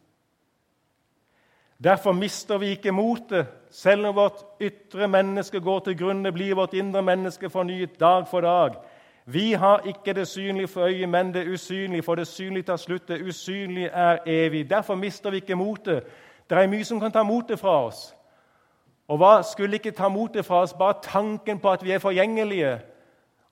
Derfor 1.85 2.13
mister 2.13 2.61
vi 2.61 2.75
ikke 2.77 2.93
motet. 2.93 3.49
Selv 3.71 4.11
om 4.11 4.15
vårt 4.15 4.45
ytre 4.61 5.09
menneske 5.09 5.61
går 5.61 5.81
til 5.87 5.97
grunne, 6.03 6.33
blir 6.33 6.53
vårt 6.55 6.77
indre 6.77 7.01
menneske 7.03 7.49
fornyet 7.51 7.97
dag 8.01 8.29
for 8.29 8.45
dag. 8.45 8.77
Vi 9.25 9.53
har 9.53 9.89
ikke 9.89 10.13
det 10.13 10.29
synlige 10.29 10.69
for 10.69 10.85
øyet, 10.85 11.09
men 11.09 11.33
det 11.35 11.49
usynlige, 11.49 12.03
for 12.03 12.15
det 12.15 12.27
synlige 12.27 12.63
tar 12.69 12.77
slutt. 12.77 13.09
Det 13.09 13.23
usynlige 13.25 13.89
er 13.89 14.19
evig. 14.27 14.71
Derfor 14.71 14.95
mister 14.95 15.31
vi 15.31 15.41
ikke 15.41 15.57
motet. 15.57 16.05
Det 16.51 16.59
er 16.59 16.69
mye 16.69 16.85
som 16.85 17.01
kan 17.01 17.13
ta 17.13 17.23
motet 17.23 17.59
fra 17.59 17.87
oss. 17.87 18.13
Og 19.09 19.21
hva 19.21 19.43
skulle 19.45 19.77
ikke 19.77 19.93
ta 19.93 20.09
motet 20.09 20.47
fra 20.47 20.63
oss? 20.65 20.73
Bare 20.73 21.03
tanken 21.03 21.59
på 21.61 21.71
at 21.71 21.85
vi 21.85 21.93
er 21.93 22.03
forgjengelige, 22.03 22.79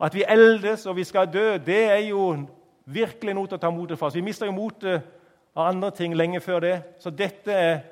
at 0.02 0.14
vi 0.14 0.24
eldes 0.28 0.86
og 0.86 0.96
vi 0.96 1.04
skal 1.04 1.28
dø, 1.32 1.58
det 1.66 1.84
er 1.84 2.08
jo 2.08 2.46
virkelig 2.84 3.34
noe 3.34 3.46
til 3.46 3.58
å 3.58 3.62
ta 3.62 3.70
motet 3.70 3.98
fra 3.98 4.08
oss. 4.08 4.16
Vi 4.16 4.24
mister 4.24 4.48
jo 4.48 4.56
motet 4.56 5.04
av 5.54 5.68
andre 5.68 5.92
ting 5.94 6.16
lenge 6.16 6.40
før 6.40 6.64
det. 6.64 6.76
Så 6.98 7.10
dette 7.10 7.52
er 7.52 7.82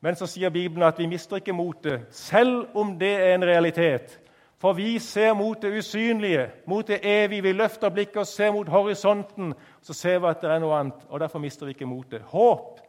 Men 0.00 0.14
så 0.14 0.26
sier 0.28 0.52
Bibelen 0.52 0.84
at 0.86 0.98
vi 1.00 1.06
mister 1.08 1.40
ikke 1.40 1.54
motet, 1.56 2.02
selv 2.10 2.76
om 2.76 2.92
det 2.98 3.14
er 3.16 3.34
en 3.34 3.44
realitet. 3.48 4.20
For 4.60 4.76
vi 4.76 4.98
ser 4.98 5.32
mot 5.34 5.62
det 5.62 5.72
usynlige, 5.78 6.50
mot 6.66 6.86
det 6.86 7.00
evige. 7.02 7.42
Vi 7.42 7.52
løfter 7.52 7.88
blikket 7.88 8.16
og 8.16 8.26
ser 8.26 8.52
mot 8.52 8.68
horisonten. 8.68 9.54
Så 9.82 9.96
ser 9.96 10.18
vi 10.18 10.30
at 10.30 10.44
det 10.44 10.50
er 10.50 10.60
noe 10.62 10.76
annet, 10.78 11.00
og 11.08 11.20
derfor 11.20 11.42
mister 11.42 11.66
vi 11.66 11.74
ikke 11.74 11.88
motet. 11.88 12.22
Håp. 12.28 12.80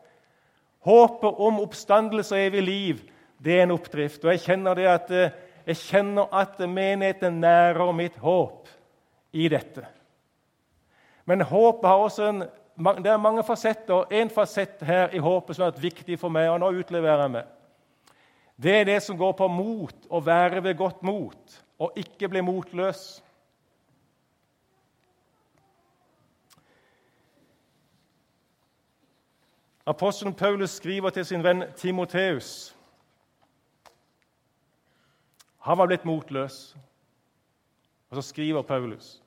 Håpet 0.88 1.42
om 1.48 1.60
oppstandelse 1.60 2.36
og 2.36 2.42
evig 2.42 2.64
liv, 2.64 3.02
det 3.44 3.60
er 3.60 3.64
en 3.64 3.76
oppdrift. 3.76 4.24
Og 4.26 4.32
jeg 4.32 4.44
kjenner, 4.46 4.80
at, 4.94 5.12
eh, 5.12 5.32
jeg 5.68 5.76
kjenner 5.76 6.34
at 6.34 6.60
menigheten 6.60 7.42
nærer 7.42 7.92
mitt 7.92 8.18
håp 8.18 8.68
i 9.34 9.48
dette. 9.48 9.86
Men 11.26 11.42
håpet 11.42 11.90
har 11.90 11.98
også 11.98 12.30
en, 12.30 12.40
det 13.04 13.12
er 13.12 13.18
mange 13.18 13.44
fasetter. 13.44 14.06
En 14.12 14.30
fasett 14.30 14.82
her 14.82 15.14
i 15.14 15.20
håpet 15.20 15.56
som 15.56 15.66
har 15.66 15.72
vært 15.72 15.84
viktig 15.84 16.20
for 16.20 16.30
meg, 16.30 16.50
og 16.50 16.62
nå 16.62 16.72
utleverer 16.80 17.26
jeg 17.26 17.36
meg. 17.36 17.54
Det 18.58 18.74
er 18.74 18.86
det 18.90 19.02
som 19.04 19.18
går 19.18 19.34
på 19.38 19.48
mot, 19.48 20.08
å 20.10 20.22
være 20.24 20.64
ved 20.64 20.78
godt 20.78 21.04
mot, 21.06 21.58
og 21.78 21.98
ikke 22.00 22.30
bli 22.32 22.42
motløs. 22.42 23.20
Apostelen 29.88 30.34
Paulus 30.34 30.70
skriver 30.70 31.10
til 31.10 31.26
sin 31.26 31.44
venn 31.44 31.64
Timoteus. 31.76 32.77
Han 35.68 35.78
var 35.78 35.90
blitt 35.90 36.06
motløs. 36.08 36.78
Og 38.10 38.16
så 38.16 38.22
skriver 38.22 38.62
Paulus. 38.62 39.22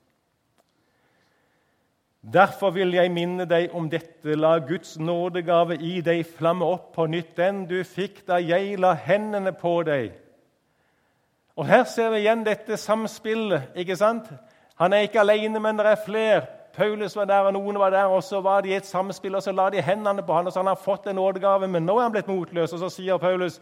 Derfor 2.32 2.70
vil 2.70 2.94
jeg 2.96 3.12
minne 3.12 3.44
deg 3.48 3.74
om 3.76 3.90
dette, 3.92 4.36
la 4.36 4.58
Guds 4.58 4.98
nådegave 4.98 5.76
i 5.76 6.00
deg 6.04 6.24
flamme 6.28 6.64
opp 6.64 6.94
på 6.96 7.06
nytt, 7.08 7.34
den 7.36 7.66
du 7.68 7.78
fikk 7.84 8.22
da 8.28 8.36
jeg 8.40 8.78
la 8.80 8.92
hendene 8.92 9.52
på 9.56 9.82
deg. 9.88 10.12
Og 11.56 11.66
Her 11.68 11.84
ser 11.84 12.10
vi 12.10 12.22
igjen 12.24 12.44
dette 12.44 12.76
samspillet. 12.76 13.72
ikke 13.76 13.96
sant? 13.96 14.28
Han 14.80 14.92
er 14.92 15.08
ikke 15.08 15.20
alene, 15.20 15.60
men 15.60 15.76
det 15.76 15.86
er 15.86 16.04
flere. 16.06 16.46
Paulus 16.72 17.16
var 17.16 17.24
der, 17.24 17.40
og 17.50 17.52
noen 17.52 17.78
var 17.78 17.90
der, 17.90 18.04
og 18.04 18.22
så 18.24 18.40
var 18.40 18.60
de 18.60 18.68
i 18.68 18.78
et 18.78 18.86
samspill, 18.86 19.34
og 19.34 19.42
så 19.42 19.52
la 19.52 19.70
de 19.70 19.82
hendene 19.82 20.22
på 20.22 20.32
han, 20.32 20.46
og 20.46 20.52
så 20.52 20.60
han 20.60 20.72
har 20.72 20.80
fått 20.80 21.06
en 21.06 21.16
nådegave, 21.20 21.68
men 21.68 21.84
nå 21.84 21.98
er 21.98 22.02
han 22.02 22.12
blitt 22.12 22.28
motløs. 22.28 22.72
Og 22.72 22.78
så 22.78 22.88
sier 22.88 23.18
Paulus, 23.18 23.60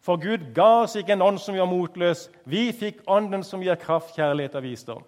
for 0.00 0.16
Gud 0.16 0.54
ga 0.54 0.82
oss 0.82 0.96
ikke 0.96 1.12
en 1.12 1.22
ånd 1.22 1.38
som 1.38 1.54
gjør 1.54 1.68
motløs. 1.68 2.30
Vi 2.44 2.70
fikk 2.72 3.02
ånden 3.06 3.42
som 3.44 3.60
gir 3.60 3.74
kraft, 3.74 4.14
kjærlighet 4.16 4.54
og 4.54 4.62
visdom. 4.62 5.02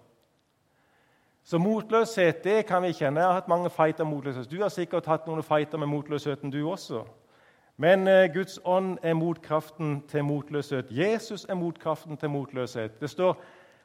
Så 1.43 1.57
motløshet 1.57 2.43
det 2.43 2.65
kan 2.65 2.83
vi 2.83 2.93
kjenne. 2.93 3.19
Jeg 3.19 3.27
har 3.27 3.33
hatt 3.33 3.49
mange 3.51 3.69
fighter 3.69 4.03
motløshet. 4.07 4.51
Du 4.51 4.61
har 4.61 4.69
sikkert 4.69 5.09
hatt 5.09 5.25
noen 5.27 5.43
fighter 5.43 5.77
med 5.77 5.89
motløsheten, 5.91 6.51
du 6.51 6.61
også. 6.69 7.03
Men 7.77 8.07
eh, 8.07 8.29
Guds 8.33 8.59
ånd 8.63 8.97
er 9.03 9.17
motkraften 9.17 10.03
til 10.07 10.23
motløshet. 10.23 10.91
Jesus 10.91 11.45
er 11.49 11.57
motkraften 11.57 12.17
til 12.17 12.29
motløshet. 12.29 13.01
Det 13.01 13.09
står 13.09 13.35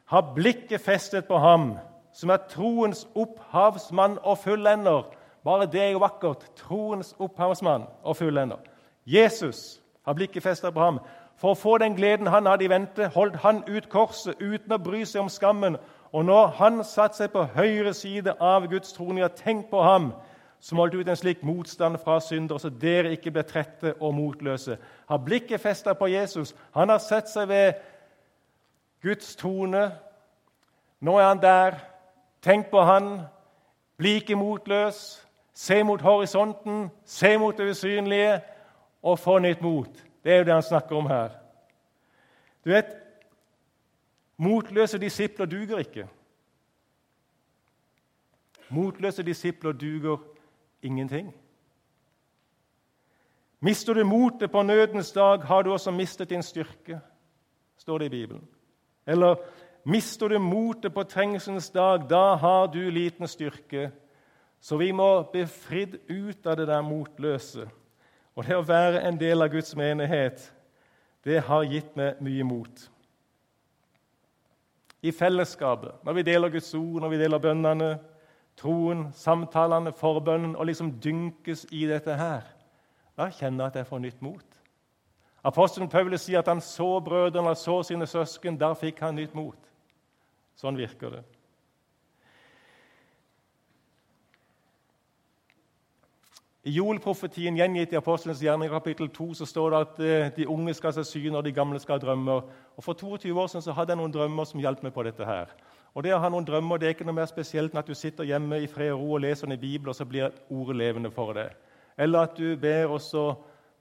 'ha 0.05 0.21
blikket 0.35 0.81
festet 0.81 1.25
på 1.25 1.37
ham', 1.37 1.77
som 2.13 2.29
er 2.29 2.37
troens 2.49 3.07
opphavsmann 3.15 4.17
og 4.21 4.37
fullender. 4.37 5.03
Bare 5.43 5.65
det 5.65 5.81
er 5.81 5.89
jo 5.89 5.97
vakkert. 5.97 6.51
Troens 6.55 7.15
opphavsmann 7.19 7.83
og 8.03 8.15
fullender. 8.15 8.57
Jesus 9.05 9.81
har 10.09 10.17
blikket 10.17 10.43
festet 10.43 10.73
på 10.73 10.81
ham. 10.83 10.99
For 11.39 11.53
å 11.53 11.59
få 11.59 11.77
den 11.79 11.95
gleden 11.95 12.27
han 12.27 12.49
hadde 12.49 12.65
i 12.65 12.71
vente, 12.71 13.07
holdt 13.13 13.39
han 13.45 13.63
ut 13.69 13.87
korset 13.89 14.41
uten 14.41 14.75
å 14.75 14.81
bry 14.81 15.05
seg 15.07 15.23
om 15.23 15.31
skammen 15.31 15.77
og 16.11 16.25
når 16.25 16.47
han 16.47 16.83
satte 16.83 17.17
seg 17.17 17.31
på 17.33 17.43
høyre 17.53 17.93
side 17.93 18.33
av 18.41 18.65
Guds 18.69 18.93
trone, 18.93 19.21
ja, 19.21 19.27
tenk 19.29 19.69
på 19.69 19.81
ham 19.83 20.11
som 20.59 20.81
holdt 20.81 20.97
ut 20.97 21.07
en 21.07 21.15
slik 21.15 21.43
motstand 21.45 21.99
fra 22.01 22.17
syndere, 22.19 22.59
så 22.59 22.69
dere 22.69 23.13
ikke 23.13 23.31
ble 23.31 23.43
trette 23.47 23.93
og 23.99 24.15
motløse. 24.17 24.77
Har 25.07 25.21
blikket 25.23 25.61
festet 25.61 25.97
på 25.97 26.09
Jesus. 26.09 26.55
Han 26.75 26.89
har 26.89 26.99
sett 26.99 27.29
seg 27.29 27.47
ved 27.47 27.77
Guds 29.05 29.35
trone. 29.39 29.91
Nå 30.99 31.17
er 31.19 31.29
han 31.29 31.41
der. 31.41 31.77
Tenk 32.41 32.67
på 32.73 32.81
han. 32.83 33.21
Bli 33.97 34.17
ikke 34.19 34.35
motløs. 34.35 35.21
Se 35.53 35.83
mot 35.83 36.01
horisonten, 36.01 36.89
se 37.05 37.37
mot 37.37 37.57
det 37.57 37.71
usynlige, 37.71 38.39
og 39.01 39.19
få 39.19 39.39
nytt 39.39 39.61
mot. 39.61 40.05
Det 40.23 40.31
er 40.33 40.37
jo 40.37 40.43
det 40.43 40.53
han 40.53 40.63
snakker 40.63 40.95
om 40.95 41.07
her. 41.07 41.29
Du 42.65 42.69
vet, 42.69 42.95
Motløse 44.39 44.97
disipler 44.97 45.45
duger 45.45 45.77
ikke. 45.77 46.07
Motløse 48.69 49.23
disipler 49.23 49.71
duger 49.71 50.17
ingenting. 50.81 51.33
Mister 53.59 53.93
du 53.93 54.05
motet 54.05 54.51
på 54.51 54.61
nødens 54.61 55.11
dag, 55.11 55.43
har 55.43 55.61
du 55.61 55.71
også 55.71 55.91
mistet 55.91 56.29
din 56.29 56.43
styrke, 56.43 56.99
står 57.77 57.97
det 57.97 58.05
i 58.05 58.09
Bibelen. 58.09 58.47
Eller 59.07 59.35
mister 59.83 60.27
du 60.27 60.39
motet 60.39 60.93
på 60.93 61.03
trengselens 61.03 61.69
dag, 61.69 62.09
da 62.09 62.35
har 62.35 62.67
du 62.67 62.89
liten 62.89 63.27
styrke. 63.27 63.91
Så 64.59 64.77
vi 64.77 64.91
må 64.91 65.23
bli 65.31 65.45
fridd 65.45 65.97
ut 66.09 66.47
av 66.47 66.55
det 66.57 66.67
der 66.67 66.81
motløse. 66.81 67.69
Og 68.39 68.45
det 68.47 68.55
å 68.55 68.63
være 68.63 69.01
en 69.03 69.17
del 69.19 69.43
av 69.43 69.51
Guds 69.51 69.73
menighet, 69.75 70.45
det 71.27 71.41
har 71.43 71.65
gitt 71.67 71.91
meg 71.99 72.21
mye 72.23 72.45
mot 72.47 72.85
i 74.99 75.11
fellesskapet, 75.15 76.01
når 76.03 76.15
vi 76.17 76.23
deler 76.27 76.51
Guds 76.51 76.73
ord, 76.75 77.01
når 77.03 77.11
vi 77.13 77.19
deler 77.21 77.39
bønnene, 77.43 77.89
troen, 78.59 79.05
samtalene, 79.15 79.93
forbønnen, 79.95 80.57
og 80.59 80.67
liksom 80.67 80.91
dynkes 81.03 81.65
i 81.71 81.85
dette 81.87 82.15
her, 82.19 82.47
da 83.15 83.29
kjenner 83.31 83.65
jeg 83.65 83.71
at 83.71 83.79
jeg 83.79 83.87
får 83.87 84.03
nytt 84.03 84.23
mot. 84.23 84.57
Apostelen 85.47 85.91
Paulus 85.91 86.25
sier 86.27 86.41
at 86.41 86.51
han 86.51 86.59
så 86.63 86.97
brødrene, 87.03 87.53
og 87.53 87.59
så 87.59 87.77
sine 87.87 88.07
søsken. 88.07 88.59
Der 88.59 88.75
fikk 88.75 88.99
han 89.03 89.15
nytt 89.15 89.35
mot. 89.35 89.59
Sånn 90.59 90.79
virker 90.79 91.15
det. 91.15 91.23
I 96.69 96.73
Joel-profetien 96.75 97.55
gjengitt 97.57 97.93
i 97.95 97.97
Apostelens 97.97 98.41
gjerning 98.43 98.69
kapittel 98.69 99.07
2 99.09 99.25
så 99.39 99.45
står 99.47 99.71
det 99.71 99.77
at 99.79 100.01
eh, 100.05 100.27
de 100.35 100.45
unge 100.53 100.75
skal 100.77 100.91
se 100.93 101.01
syn, 101.07 101.33
og 101.39 101.41
de 101.47 101.53
gamle 101.55 101.79
skal 101.81 101.95
ha 101.95 102.03
drømmer. 102.03 102.43
Og 102.77 102.83
For 102.85 102.93
22 102.93 103.31
år 103.41 103.47
siden 103.49 103.63
så 103.65 103.73
hadde 103.73 103.95
jeg 103.95 103.97
noen 103.97 104.13
drømmer 104.13 104.45
som 104.45 104.61
hjalp 104.61 104.83
meg 104.85 104.93
på 104.93 105.05
dette. 105.07 105.25
her. 105.25 105.49
Og 105.97 106.05
det 106.05 106.13
å 106.13 106.19
ha 106.21 106.29
noen 106.29 106.45
drømmer 106.45 106.77
det 106.77 106.87
er 106.87 106.93
ikke 106.93 107.07
noe 107.07 107.17
mer 107.17 107.31
spesielt 107.31 107.73
enn 107.73 107.81
at 107.81 107.89
du 107.89 107.95
sitter 107.97 108.27
hjemme 108.29 108.59
i 108.61 108.69
fred 108.69 108.91
og 108.93 109.01
ro 109.01 109.15
og 109.15 109.23
leser 109.23 109.49
en 109.49 109.57
bibel, 109.57 109.89
og 109.89 109.97
så 109.97 110.05
blir 110.05 110.29
ordet 110.49 110.77
levende 110.77 111.11
for 111.11 111.33
deg. 111.33 111.57
Eller 111.97 112.29
at 112.29 112.37
du 112.37 112.53
ber, 112.53 112.85
og 112.85 113.01
så 113.01 113.25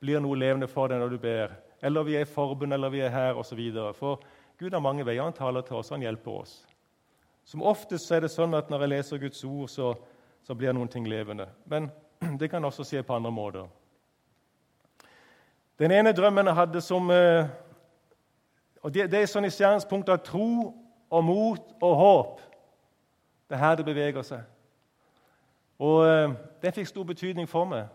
blir 0.00 0.24
noe 0.24 0.40
levende 0.40 0.70
for 0.72 0.88
deg 0.88 1.04
når 1.04 1.12
du 1.12 1.20
ber. 1.28 1.58
Eller 1.84 2.08
vi 2.08 2.16
er 2.16 2.24
i 2.24 2.32
forbund, 2.32 2.72
eller 2.72 2.88
vi 2.88 3.04
er 3.04 3.12
her, 3.12 3.36
osv. 3.36 3.60
For 4.00 4.24
Gud 4.56 4.72
har 4.72 4.80
mange 4.80 5.04
veier. 5.04 5.26
Han 5.28 5.36
taler 5.36 5.60
til 5.66 5.82
oss, 5.82 5.92
han 5.92 6.08
hjelper 6.08 6.40
oss. 6.40 6.62
Som 7.44 7.68
oftest 7.68 8.08
er 8.16 8.24
det 8.24 8.32
sånn 8.32 8.56
at 8.56 8.72
når 8.72 8.86
jeg 8.86 8.96
leser 8.96 9.24
Guds 9.28 9.44
ord, 9.44 9.68
så, 9.68 9.96
så 10.40 10.56
blir 10.56 10.72
noen 10.72 10.88
ting 10.88 11.04
levende. 11.04 11.50
Men 11.68 11.92
det 12.40 12.50
kan 12.50 12.64
også 12.64 12.84
skje 12.84 13.02
på 13.02 13.14
andre 13.14 13.30
måter. 13.30 13.66
Den 15.78 15.94
ene 15.94 16.12
drømmen 16.12 16.46
jeg 16.46 16.54
hadde 16.58 16.80
som 16.82 17.10
eh, 17.10 17.46
og 18.82 18.94
Det, 18.94 19.08
det 19.10 19.20
er 19.20 19.26
sånn 19.30 19.46
i 19.46 19.50
skjæringspunktet 19.50 20.14
av 20.14 20.22
tro 20.26 20.50
og 21.10 21.24
mot 21.24 21.72
og 21.82 21.94
håp. 21.98 22.40
Det 23.48 23.56
er 23.56 23.62
her 23.62 23.78
det 23.78 23.86
beveger 23.88 24.26
seg. 24.26 24.44
Og 25.82 26.04
eh, 26.06 26.34
det 26.62 26.74
fikk 26.74 26.90
stor 26.90 27.06
betydning 27.08 27.48
for 27.50 27.68
meg. 27.68 27.88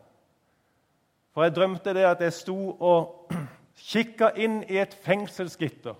For 1.34 1.46
jeg 1.46 1.56
drømte 1.56 1.96
det 1.96 2.06
at 2.06 2.22
jeg 2.22 2.36
sto 2.36 2.58
og 2.78 3.32
kikka 3.92 4.34
inn 4.38 4.62
i 4.70 4.78
et 4.82 4.94
fengselsgitter, 5.06 5.96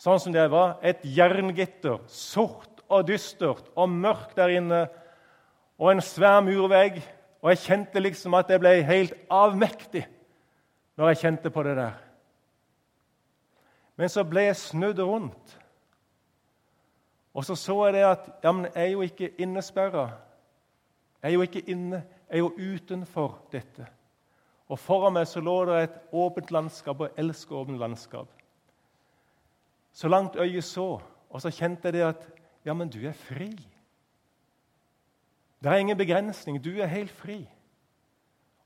sånn 0.00 0.20
som 0.20 0.34
det 0.34 0.46
var. 0.52 0.76
Et 0.82 1.00
jerngitter, 1.16 2.02
sort 2.06 2.82
og 2.90 3.06
dystert 3.08 3.70
og 3.78 3.88
mørkt 3.94 4.36
der 4.36 4.52
inne, 4.58 4.82
og 5.80 5.94
en 5.94 6.04
svær 6.04 6.42
murvegg 6.44 7.00
og 7.40 7.50
jeg 7.50 7.62
kjente 7.64 8.02
liksom 8.02 8.34
at 8.36 8.50
jeg 8.52 8.60
ble 8.60 8.72
helt 8.84 9.14
avmektig 9.32 10.04
når 11.00 11.12
jeg 11.12 11.20
kjente 11.22 11.52
på 11.52 11.62
det 11.64 11.76
der. 11.78 11.94
Men 13.96 14.12
så 14.12 14.24
ble 14.24 14.46
jeg 14.48 14.56
snudd 14.56 15.00
rundt. 15.04 15.56
Og 17.34 17.44
så 17.46 17.54
så 17.56 17.76
jeg 17.86 17.94
det 17.94 18.04
at 18.08 18.28
ja, 18.42 18.52
men 18.52 18.66
jeg 18.68 18.84
er 18.84 18.92
jo 18.92 19.06
ikke 19.06 19.30
innesperra. 19.40 20.10
Jeg 21.22 21.30
er 21.30 21.34
jo 21.34 21.46
ikke 21.46 21.64
inne, 21.68 22.02
jeg 22.28 22.36
er 22.36 22.44
jo 22.44 22.74
utenfor 22.74 23.38
dette. 23.52 23.86
Og 24.68 24.78
foran 24.78 25.14
meg 25.16 25.28
så 25.28 25.40
lå 25.42 25.56
det 25.68 25.82
et 25.82 25.96
åpent 26.12 26.50
landskap, 26.54 27.00
og 27.00 27.08
jeg 27.08 27.24
elsker 27.24 27.56
åpent 27.56 27.80
landskap. 27.80 28.28
Så 29.92 30.08
langt 30.08 30.36
øyet 30.36 30.64
så, 30.64 31.00
og 31.30 31.42
så 31.42 31.50
kjente 31.50 31.88
jeg 31.88 31.98
det 31.98 32.06
at 32.06 32.28
ja, 32.64 32.74
men 32.74 32.88
du 32.88 33.00
er 33.06 33.16
fri. 33.16 33.50
Det 35.62 35.72
er 35.72 35.76
ingen 35.76 35.96
begrensning. 35.96 36.64
Du 36.64 36.70
er 36.80 36.86
helt 36.86 37.10
fri. 37.10 37.48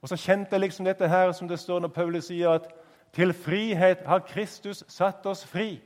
Og 0.02 0.09
så 0.09 0.16
kjente 0.16 0.52
jeg 0.52 0.61
liksom 0.61 0.85
dette 0.85 1.09
her 1.09 1.33
som 1.33 1.48
det 1.48 1.59
står 1.59 1.80
når 1.80 1.88
Paulus 1.88 2.24
sier 2.28 2.50
at 2.50 2.68
til 3.14 3.33
frihet 3.33 4.02
har 4.07 4.18
Kristus 4.18 4.85
satt 4.88 5.26
oss 5.26 5.44
fri. 5.46 5.80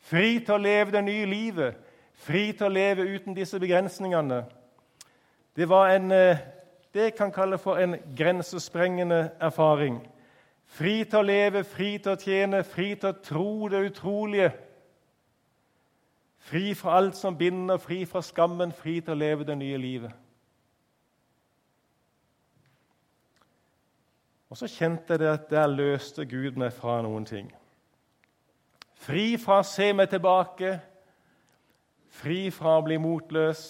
Fri 0.00 0.38
til 0.38 0.54
å 0.54 0.62
leve 0.62 0.94
det 0.94 1.02
nye 1.04 1.26
livet, 1.28 1.76
fri 2.14 2.52
til 2.52 2.66
å 2.66 2.72
leve 2.72 3.04
uten 3.04 3.36
disse 3.36 3.58
begrensningene. 3.60 4.44
Det 5.56 5.68
var 5.68 5.90
en, 5.90 6.10
eh, 6.12 6.38
det 6.94 7.02
jeg 7.02 7.14
kan 7.14 7.32
kalle 7.32 7.58
for 7.58 7.76
en 7.76 7.96
grensesprengende 8.16 9.30
erfaring. 9.40 10.00
Fri 10.66 11.04
til 11.04 11.18
å 11.18 11.26
leve, 11.26 11.64
fri 11.64 11.98
til 11.98 12.12
å 12.12 12.16
tjene, 12.16 12.64
fri 12.64 12.94
til 12.94 13.08
å 13.08 13.20
tro 13.22 13.68
det 13.68 13.90
utrolige. 13.90 14.52
Fri 16.40 16.74
fra 16.74 16.96
alt 16.96 17.16
som 17.16 17.36
binder, 17.36 17.76
fri 17.78 18.04
fra 18.08 18.22
skammen, 18.24 18.72
fri 18.72 19.00
til 19.04 19.12
å 19.12 19.20
leve 19.20 19.44
det 19.44 19.58
nye 19.60 19.78
livet. 19.78 20.12
Og 24.50 24.58
så 24.58 24.66
kjente 24.66 25.14
jeg 25.20 25.30
at 25.30 25.50
der 25.52 25.68
løste 25.70 26.24
Gud 26.26 26.56
meg 26.58 26.72
fra 26.74 26.96
noen 27.06 27.28
ting. 27.28 27.52
Fri 28.98 29.36
fra 29.38 29.60
å 29.60 29.68
se 29.68 29.92
meg 29.94 30.10
tilbake, 30.10 30.74
fri 32.10 32.48
fra 32.52 32.78
å 32.80 32.82
bli 32.88 32.98
motløs. 32.98 33.62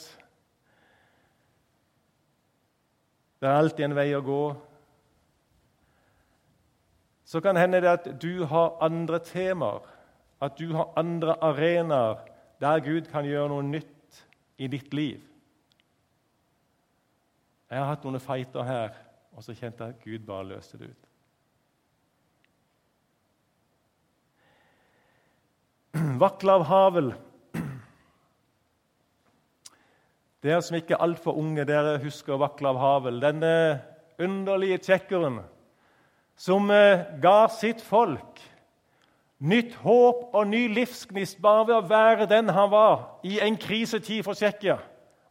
Det 3.41 3.49
er 3.49 3.59
alltid 3.59 3.91
en 3.91 3.99
vei 3.99 4.09
å 4.17 4.25
gå. 4.25 4.43
Så 7.29 7.43
kan 7.45 7.59
hende 7.61 7.83
det 7.83 7.93
at 7.93 8.09
du 8.23 8.47
har 8.49 8.79
andre 8.83 9.21
temaer, 9.23 9.85
at 10.41 10.57
du 10.59 10.73
har 10.75 10.95
andre 10.99 11.37
arenaer 11.45 12.30
der 12.61 12.81
Gud 12.85 13.09
kan 13.09 13.25
gjøre 13.25 13.49
noe 13.49 13.65
nytt 13.65 14.25
i 14.61 14.69
ditt 14.69 14.95
liv. 14.95 15.21
Jeg 17.71 17.79
har 17.79 17.89
hatt 17.93 18.05
noen 18.05 18.21
fighter 18.21 18.67
her, 18.67 18.97
og 19.33 19.47
så 19.47 19.55
kjente 19.55 19.87
jeg 19.87 19.95
at 19.95 20.05
Gud 20.05 20.27
bare 20.27 20.49
løste 20.51 20.81
det 20.81 20.91
ut. 20.91 21.07
Vaklav 26.21 26.65
Havel 26.69 27.13
Dere 30.41 30.63
som 30.65 30.79
ikke 30.79 30.95
er 30.97 31.03
altfor 31.05 31.37
unge, 31.37 31.67
dere 31.69 31.99
husker 32.01 32.39
Vaklav 32.41 32.79
Havel. 32.81 33.19
Denne 33.21 33.81
underlige 34.21 34.79
tsjekkeren 34.81 35.41
som 36.41 36.71
eh, 36.73 37.03
ga 37.21 37.45
sitt 37.53 37.83
folk 37.85 38.41
nytt 39.41 39.75
håp 39.81 40.35
og 40.37 40.47
ny 40.47 40.67
livsgnist 40.75 41.41
bare 41.43 41.67
ved 41.69 41.77
å 41.79 41.89
være 41.89 42.29
den 42.29 42.53
han 42.53 42.71
var 42.73 43.21
i 43.25 43.41
en 43.41 43.57
krisetid 43.57 44.25
for 44.27 44.37
Tsjekkia. 44.37 44.77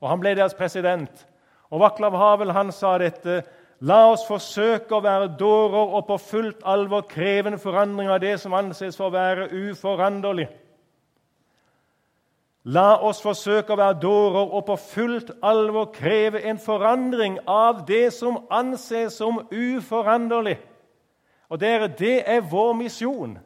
Og 0.01 0.09
han 0.09 0.21
ble 0.21 0.33
deres 0.37 0.57
president. 0.57 1.25
Og 1.69 1.83
Vaklav 1.83 2.17
Havel 2.17 2.53
han 2.55 2.71
sa 2.73 2.97
dette 2.97 3.43
La 3.79 4.09
oss 4.11 4.25
forsøke 4.27 4.97
å 4.97 5.03
være 5.03 5.29
dårer 5.39 5.93
og 5.95 6.07
på 6.09 6.17
fullt 6.19 6.65
alvor 6.67 7.05
kreve 7.07 7.53
en 7.53 7.61
forandring 7.61 8.09
av 8.11 8.19
det 8.19 8.33
som 8.41 8.55
anses 8.57 8.97
for 8.99 9.07
å 9.07 9.13
være 9.13 9.45
uforanderlig. 9.55 10.49
La 12.67 12.97
oss 13.07 13.21
forsøke 13.23 13.71
å 13.71 13.79
være 13.79 14.01
dårer 14.01 14.51
og 14.51 14.65
på 14.67 14.75
fullt 14.83 15.31
alvor 15.47 15.93
kreve 15.95 16.41
en 16.43 16.59
forandring 16.59 17.37
av 17.47 17.85
det 17.87 18.09
som 18.13 18.41
anses 18.51 19.15
som 19.15 19.39
uforanderlig. 19.47 20.57
Og 21.47 21.61
dere, 21.61 21.87
det 21.87 22.19
er 22.27 22.43
vår 22.43 22.75
misjon. 22.77 23.37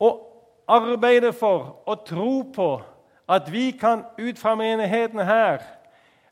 Å 0.00 0.10
arbeide 0.68 1.32
for 1.32 1.82
og 1.86 2.04
tro 2.06 2.42
på 2.54 2.68
at 3.28 3.52
vi 3.52 3.70
kan 3.70 4.04
ut 4.18 4.38
fra 4.38 4.54
menigheten 4.56 5.20
her 5.26 5.64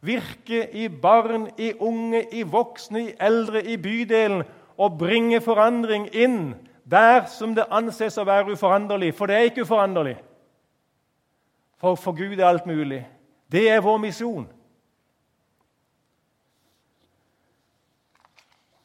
virke 0.01 0.63
i 0.73 0.89
barn, 0.89 1.49
i 1.59 1.73
unge, 1.81 2.23
i 2.33 2.43
voksne, 2.43 3.01
i 3.09 3.15
eldre, 3.21 3.63
i 3.65 3.77
bydelen 3.77 4.45
og 4.77 4.99
bringe 4.99 5.41
forandring 5.41 6.09
inn 6.13 6.55
der 6.85 7.25
som 7.27 7.55
det 7.57 7.67
anses 7.75 8.19
å 8.19 8.27
være 8.29 8.55
uforanderlig. 8.55 9.13
For 9.17 9.27
det 9.27 9.37
er 9.37 9.49
ikke 9.51 9.67
uforanderlig. 9.67 10.17
For 11.81 11.99
for 11.99 12.17
Gud 12.17 12.39
er 12.39 12.47
alt 12.47 12.67
mulig. 12.67 13.03
Det 13.53 13.69
er 13.71 13.83
vår 13.83 13.99
misjon. 13.99 14.47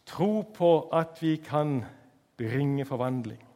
Tro 0.05 0.41
på 0.41 0.71
at 0.93 1.21
vi 1.21 1.35
kan 1.35 1.85
bringe 2.37 2.85
forvandling. 2.85 3.50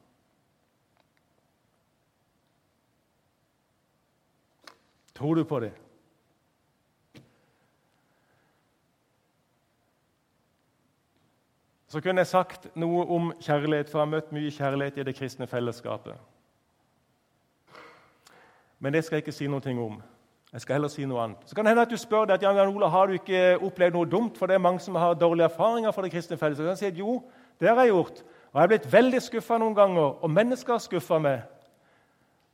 Tror 5.16 5.36
du 5.36 5.44
på 5.44 5.60
det? 5.60 5.72
Så 11.88 12.02
kunne 12.02 12.20
jeg 12.20 12.28
sagt 12.28 12.66
noe 12.76 13.06
om 13.08 13.30
kjærlighet, 13.40 13.88
for 13.90 14.02
jeg 14.02 14.08
har 14.08 14.12
møtt 14.12 14.32
mye 14.36 14.52
kjærlighet 14.52 14.98
i 15.00 15.04
det 15.08 15.14
kristne 15.16 15.48
fellesskapet. 15.48 16.18
Men 18.80 18.94
det 18.94 19.06
skal 19.06 19.16
jeg 19.16 19.24
ikke 19.24 19.36
si 19.38 19.48
noe 19.48 19.76
om. 19.80 20.02
Jeg 20.52 20.62
skal 20.62 20.76
heller 20.76 20.92
si 20.92 21.06
noe 21.08 21.22
annet. 21.24 21.46
Så 21.48 21.56
kan 21.56 21.66
det 21.66 21.72
hende 21.72 21.86
at 21.88 21.92
du 21.92 21.98
spør 21.98 22.28
deg, 22.28 22.36
at 22.36 22.44
Jan 22.44 22.68
Ola, 22.68 22.90
har 22.92 23.08
du 23.08 23.16
ikke 23.16 23.58
opplevd 23.64 23.96
noe 23.96 24.10
dumt, 24.12 24.38
for 24.38 24.48
det 24.52 24.58
er 24.58 24.64
mange 24.64 24.84
som 24.84 24.96
har 25.00 25.16
dårlige 25.16 25.48
erfaringer 25.48 25.96
fra 25.96 26.04
det 26.04 26.12
kristne 26.12 26.38
fellesskapet. 26.38 26.70
Jeg 26.70 26.78
si 26.78 26.92
at 26.92 27.00
jo, 27.00 27.22
det 27.60 27.70
har 27.70 27.80
jeg 27.80 27.94
gjort. 27.94 28.22
Og 28.52 28.60
jeg 28.60 28.62
har 28.62 28.74
blitt 28.74 28.92
veldig 28.92 29.22
skuffa 29.22 29.58
noen 29.60 29.76
ganger, 29.76 30.20
og 30.24 30.32
mennesker 30.32 30.76
har 30.76 30.84
skuffa 30.84 31.20
meg. 31.24 31.48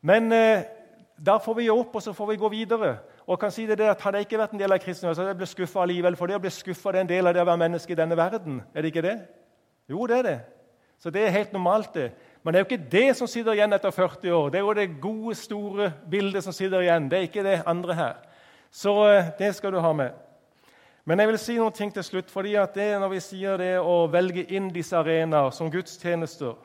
Men 0.02 0.32
eh, 0.34 0.64
da 1.18 1.38
får 1.40 1.56
vi 1.56 1.64
gi 1.68 1.74
opp, 1.74 1.96
og 1.96 2.04
så 2.04 2.14
får 2.14 2.32
vi 2.32 2.40
gå 2.42 2.50
videre. 2.50 2.96
Og 3.28 3.40
kan 3.40 3.52
si 3.52 3.66
det 3.70 3.80
at 3.86 4.02
Hadde 4.02 4.18
jeg 4.18 4.26
ikke 4.26 4.40
vært 4.42 4.56
en 4.56 4.60
del 4.60 4.74
av 4.74 4.80
kristendommen, 4.82 5.16
så 5.16 5.22
hadde 5.22 5.36
jeg 5.36 5.42
blitt 5.42 5.54
skuffa 5.54 5.84
allikevel. 5.84 6.18
For 6.18 6.28
det 6.28 6.40
å 6.40 6.42
bli 6.42 6.54
skuffa 6.54 6.94
er 6.94 7.04
en 7.04 7.12
del 7.12 7.28
av 7.28 7.36
det 7.36 7.44
å 7.44 7.50
være 7.50 7.62
menneske 7.62 7.94
i 7.94 8.00
denne 8.00 8.18
verden. 8.18 8.62
Er 8.74 8.82
det 8.82 8.92
ikke 8.94 9.06
det? 9.06 9.18
Jo, 9.92 10.08
det 10.08 10.18
er 10.18 10.28
det. 10.30 10.40
Så 11.02 11.10
det 11.10 11.24
er 11.26 11.34
helt 11.34 11.54
normalt, 11.54 11.94
det. 11.94 12.12
Men 12.44 12.54
det 12.54 12.60
er 12.60 12.64
jo 12.64 12.70
ikke 12.70 12.90
det 12.92 13.16
som 13.18 13.30
sitter 13.30 13.54
igjen 13.58 13.74
etter 13.74 13.94
40 13.94 14.34
år. 14.34 14.50
Det 14.50 14.60
er 14.60 14.66
jo 14.66 14.74
det 14.74 15.02
gode, 15.02 15.36
store 15.36 15.92
bildet 16.10 16.44
som 16.44 16.54
sitter 16.54 16.82
igjen. 16.82 17.10
Det 17.10 17.18
er 17.18 17.30
ikke 17.30 17.46
det 17.46 17.62
andre 17.66 17.96
her. 17.98 18.20
Så 18.72 18.94
eh, 19.10 19.32
det 19.40 19.56
skal 19.56 19.74
du 19.74 19.80
ha 19.80 19.94
med. 19.94 20.12
Men 21.06 21.20
jeg 21.20 21.32
vil 21.32 21.40
si 21.42 21.58
noen 21.58 21.74
ting 21.74 21.94
til 21.94 22.04
slutt. 22.04 22.32
fordi 22.32 22.56
at 22.56 22.74
det, 22.76 23.00
Når 23.00 23.10
vi 23.10 23.20
sier 23.20 23.58
det 23.58 23.80
å 23.80 24.08
velge 24.08 24.46
inn 24.54 24.70
disse 24.74 24.98
arenaer 24.98 25.52
som 25.52 25.72
gudstjenester, 25.72 26.56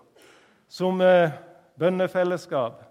som 0.69 1.01
eh, 1.01 1.31
bønnefellesskap, 1.79 2.86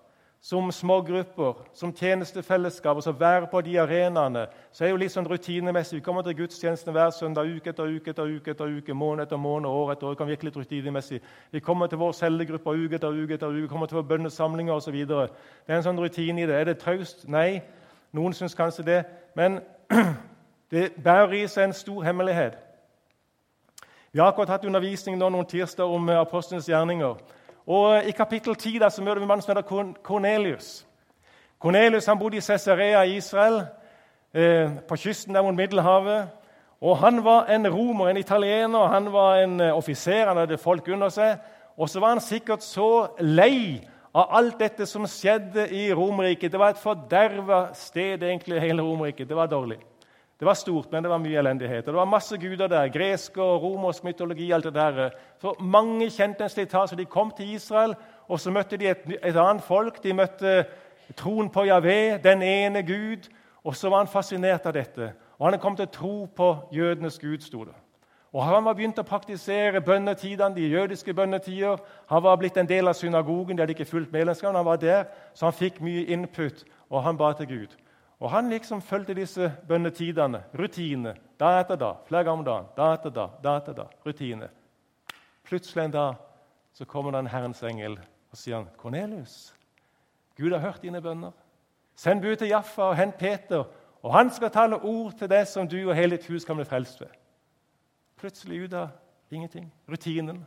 som 0.45 0.71
smågrupper, 0.71 1.53
som 1.73 1.93
tjenestefellesskap, 1.95 2.97
og 2.97 3.03
så 3.03 3.11
være 3.11 3.47
på 3.51 3.61
de 3.61 3.79
arenaene, 3.79 4.43
så 4.71 4.83
er 4.83 4.87
det 4.87 4.91
jo 4.91 4.99
litt 5.01 5.13
sånn 5.15 5.25
rutinemessig. 5.25 5.95
Vi 5.97 6.03
kommer 6.05 6.21
til 6.21 6.35
gudstjenesten 6.37 6.93
hver 6.93 7.09
søndag, 7.17 7.49
uke 7.49 7.71
etter 7.71 7.89
uke 7.89 8.11
etter 8.13 8.29
uke, 8.29 8.53
etter 8.53 8.75
uke, 8.77 8.93
måned 8.93 9.25
etter 9.25 9.39
måned, 9.41 9.65
år 9.65 9.95
etter 9.95 10.05
år. 10.05 10.13
Det 10.13 10.19
kan 10.19 10.29
virke 10.29 10.45
litt 10.45 10.59
rutinemessig. 10.61 11.17
Vi 11.49 11.61
kommer 11.65 11.89
til 11.89 11.97
vår 11.97 12.13
cellegruppe 12.13 12.75
uke 12.77 12.99
etter 12.99 13.17
uke 13.17 13.39
etter 13.39 13.47
uke, 13.55 13.63
vi 13.63 13.71
kommer 13.71 13.89
til 13.89 13.97
vår 13.97 14.05
bønnesamlinger 14.11 14.75
osv. 14.75 14.99
Det 15.09 15.17
er 15.65 15.79
en 15.79 15.87
sånn 15.87 16.03
rutine 16.03 16.43
i 16.43 16.45
det. 16.45 16.59
Er 16.59 16.69
det 16.69 16.77
traust? 16.83 17.25
Nei. 17.25 17.63
Noen 18.13 18.37
syns 18.37 18.53
kanskje 18.53 18.85
det. 18.85 18.99
Men 19.33 19.63
det 20.75 20.91
bærer 21.01 21.39
i 21.39 21.47
seg 21.49 21.71
en 21.71 21.73
stor 21.79 22.05
hemmelighet. 22.05 22.61
Vi 24.13 24.21
har 24.21 24.29
akkurat 24.29 24.53
hatt 24.59 24.69
undervisning 24.69 25.17
nå 25.17 25.33
noen 25.33 25.49
tirsdag 25.49 25.89
om 25.89 26.13
apostlenes 26.13 26.69
gjerninger. 26.69 27.17
Og 27.67 28.03
I 28.05 28.11
kapittel 28.11 28.55
10 28.55 28.79
der, 28.79 28.89
så 28.89 29.01
møter 29.01 29.19
vi 29.19 29.25
mannen 29.25 29.41
som 29.41 29.55
heter 29.55 29.93
Kornelius. 30.03 30.85
Kornelius 31.59 32.05
han 32.05 32.19
bodde 32.19 32.37
i 32.37 32.41
Cesarea 32.41 33.01
i 33.03 33.15
Israel, 33.17 33.63
eh, 34.33 34.69
på 34.87 34.95
kysten 34.95 35.35
der 35.35 35.41
mot 35.41 35.55
Middelhavet. 35.55 36.27
Og 36.81 36.97
Han 36.97 37.23
var 37.23 37.45
en 37.45 37.73
romer, 37.73 38.09
en 38.09 38.17
italiener, 38.17 38.87
han 38.87 39.13
var 39.13 39.35
en 39.35 39.61
eh, 39.61 39.77
offiser, 39.77 40.27
han 40.27 40.37
hadde 40.37 40.57
folk 40.57 40.87
under 40.87 41.09
seg. 41.09 41.37
Og 41.77 41.89
så 41.89 41.99
var 41.99 42.09
han 42.09 42.21
sikkert 42.21 42.63
så 42.63 43.07
lei 43.19 43.81
av 44.13 44.27
alt 44.29 44.59
dette 44.59 44.85
som 44.85 45.07
skjedde 45.07 45.67
i 45.73 45.93
Romerriket. 45.93 46.51
Det 46.51 46.59
var 46.59 46.69
et 46.69 46.79
forderva 46.79 47.73
sted, 47.73 48.23
egentlig, 48.23 48.61
hele 48.61 48.81
Romerriket. 48.81 49.27
Det 49.29 49.35
var 49.35 49.47
dårlig. 49.47 49.79
Det 50.39 50.45
var 50.45 50.53
stort, 50.53 50.91
men 50.91 51.03
det 51.03 51.09
var 51.09 51.19
mye 51.23 51.39
elendighet. 51.39 51.87
Og 51.87 51.93
det 51.93 51.99
var 51.99 52.05
masse 52.11 52.37
guder 52.37 52.67
der. 52.67 52.89
Gresk 52.91 53.37
og 53.37 53.61
romersk 53.63 54.03
mytologi. 54.03 54.51
alt 54.51 54.63
det 54.63 54.73
der. 54.73 55.09
Så 55.41 55.55
Mange 55.59 56.09
kjente 56.09 56.43
en 56.43 56.49
slitasje. 56.49 56.97
De 56.97 57.05
kom 57.05 57.31
til 57.31 57.53
Israel, 57.53 57.95
og 58.27 58.39
så 58.39 58.51
møtte 58.51 58.77
de 58.77 58.87
et, 58.87 59.05
et 59.23 59.35
annet 59.35 59.63
folk. 59.63 60.03
De 60.03 60.13
møtte 60.13 60.65
troen 61.15 61.49
på 61.49 61.63
Javé, 61.63 62.17
den 62.17 62.41
ene 62.41 62.83
Gud. 62.83 63.29
Og 63.63 63.75
så 63.75 63.89
var 63.89 63.97
han 63.97 64.07
fascinert 64.07 64.65
av 64.65 64.73
dette. 64.73 65.13
Og 65.39 65.49
han 65.49 65.59
kom 65.59 65.75
til 65.75 65.87
å 65.87 65.91
tro 65.91 66.25
på 66.35 66.55
jødenes 66.71 67.19
gud, 67.19 67.39
sto 67.39 67.63
det. 67.63 67.75
Og 68.35 68.43
Han 68.43 68.65
var 68.65 68.73
begynt 68.75 68.99
å 68.99 69.03
praktisere 69.07 69.79
bønnetidene, 69.81 70.55
de 70.55 70.67
jødiske 70.67 71.13
bønnetider. 71.13 71.77
Han 72.11 72.23
var 72.23 72.35
blitt 72.35 72.57
en 72.57 72.67
del 72.67 72.87
av 72.87 72.93
synagogen, 72.93 73.55
de 73.55 73.63
hadde 73.63 73.71
ikke 73.71 73.87
fulgt 73.87 74.11
medlemskap. 74.11 74.55
Han 74.55 74.65
var 74.65 74.75
der, 74.75 75.05
så 75.33 75.45
han 75.45 75.55
fikk 75.55 75.79
mye 75.81 76.03
input, 76.11 76.65
og 76.89 77.03
han 77.03 77.17
ba 77.17 77.31
til 77.33 77.47
Gud. 77.47 77.77
Og 78.19 78.31
Han 78.31 78.49
liksom 78.49 78.81
fulgte 78.81 79.13
disse 79.13 79.51
bønnetidene, 79.67 80.43
rutine, 80.59 81.15
da 81.39 81.59
etter 81.59 81.75
da, 81.75 81.93
flere 82.07 82.23
ganger 82.23 82.39
om 82.39 82.45
dagen. 82.45 82.67
da 82.77 82.93
etter 82.93 83.09
da, 83.09 83.27
da 83.43 83.57
etter 83.57 83.73
da, 83.73 83.87
rutine. 84.05 84.49
Plutselig 85.43 85.83
en 85.83 85.91
dag 85.91 86.15
så 86.73 86.85
kommer 86.85 87.11
det 87.11 87.19
en 87.19 87.27
Herrens 87.27 87.63
engel 87.63 87.99
og 88.31 88.37
sier 88.37 88.55
han, 88.55 88.69
'Kornelius, 88.77 89.53
Gud 90.37 90.51
har 90.51 90.59
hørt 90.59 90.81
dine 90.81 91.01
bønner.' 91.01 91.31
'Send 91.95 92.21
bud 92.21 92.35
til 92.35 92.47
Jaffa 92.47 92.81
og 92.81 92.95
hent 92.95 93.17
Peter, 93.17 93.63
og 94.03 94.13
han 94.13 94.29
skal 94.29 94.51
tale 94.51 94.75
ord 94.75 95.13
til 95.17 95.29
deg 95.29 95.47
som 95.47 95.67
du 95.67 95.89
og 95.89 95.95
hele 95.95 96.17
ditt 96.17 96.27
hus 96.27 96.45
kan 96.45 96.55
bli 96.55 96.65
frelst 96.65 97.01
ved.' 97.01 97.15
Plutselig 98.17 98.63
ut 98.63 98.73
av 98.73 98.89
ingenting. 99.31 99.73
Rutinen. 99.89 100.45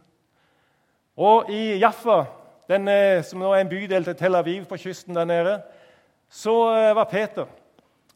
Og 1.17 1.51
i 1.51 1.79
Jaffa, 1.79 2.25
denne, 2.69 3.23
som 3.23 3.39
nå 3.39 3.53
er 3.53 3.61
en 3.61 3.69
bydel 3.69 4.05
til 4.05 4.15
Tel 4.15 4.35
Aviv 4.35 4.65
på 4.65 4.77
kysten 4.77 5.15
der 5.15 5.25
nede, 5.25 5.63
så 6.29 6.55
eh, 6.77 6.95
var 6.97 7.05
Peter. 7.05 7.47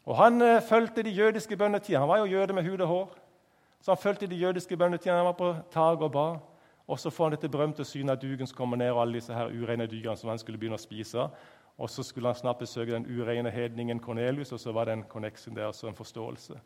Og 0.05 0.17
Han 0.17 0.41
eh, 0.41 0.61
fulgte 0.61 1.03
de 1.03 1.09
jødiske 1.09 1.57
bønnetidene. 1.57 1.99
Han 1.99 2.09
var 2.09 2.17
jo 2.17 2.25
jøde 2.25 2.53
med 2.53 2.63
hud 2.63 2.81
og 2.81 2.87
hår. 2.87 3.15
Så 3.81 3.91
han 3.91 3.97
fulgte 3.97 4.27
de 4.27 4.35
jødiske 4.35 4.77
bønnetidene. 4.77 5.17
Han 5.17 5.25
var 5.25 5.31
på 5.31 5.55
tak 5.71 6.01
og 6.01 6.11
ba. 6.11 6.37
Og 6.87 6.99
så 6.99 7.09
får 7.09 7.23
han 7.23 7.31
dette 7.31 7.49
berømte 7.49 7.85
synet 7.85 8.11
av 8.11 8.21
dugen 8.21 8.47
som 8.47 8.57
kommer 8.57 8.77
ned, 8.77 8.91
og 8.91 9.01
alle 9.01 9.13
disse 9.13 9.33
her 9.33 9.51
ureine 9.51 9.87
dyrene 9.87 10.17
som 10.17 10.29
han 10.29 10.39
skulle 10.39 10.57
begynne 10.59 10.75
å 10.75 10.83
spise. 10.83 11.27
Og 11.77 11.89
så 11.89 12.03
skulle 12.03 12.27
han 12.27 12.35
snart 12.35 12.59
besøke 12.59 12.91
den 12.91 13.07
ureine 13.07 13.49
hedningen 13.51 13.99
Kornelius, 13.99 14.51
og 14.51 14.59
så 14.59 14.71
var 14.71 14.85
det 14.85 14.93
en 14.93 15.03
connection 15.09 15.55
der, 15.55 15.65
altså 15.65 15.87
en 15.87 15.95
forståelse. 15.95 16.59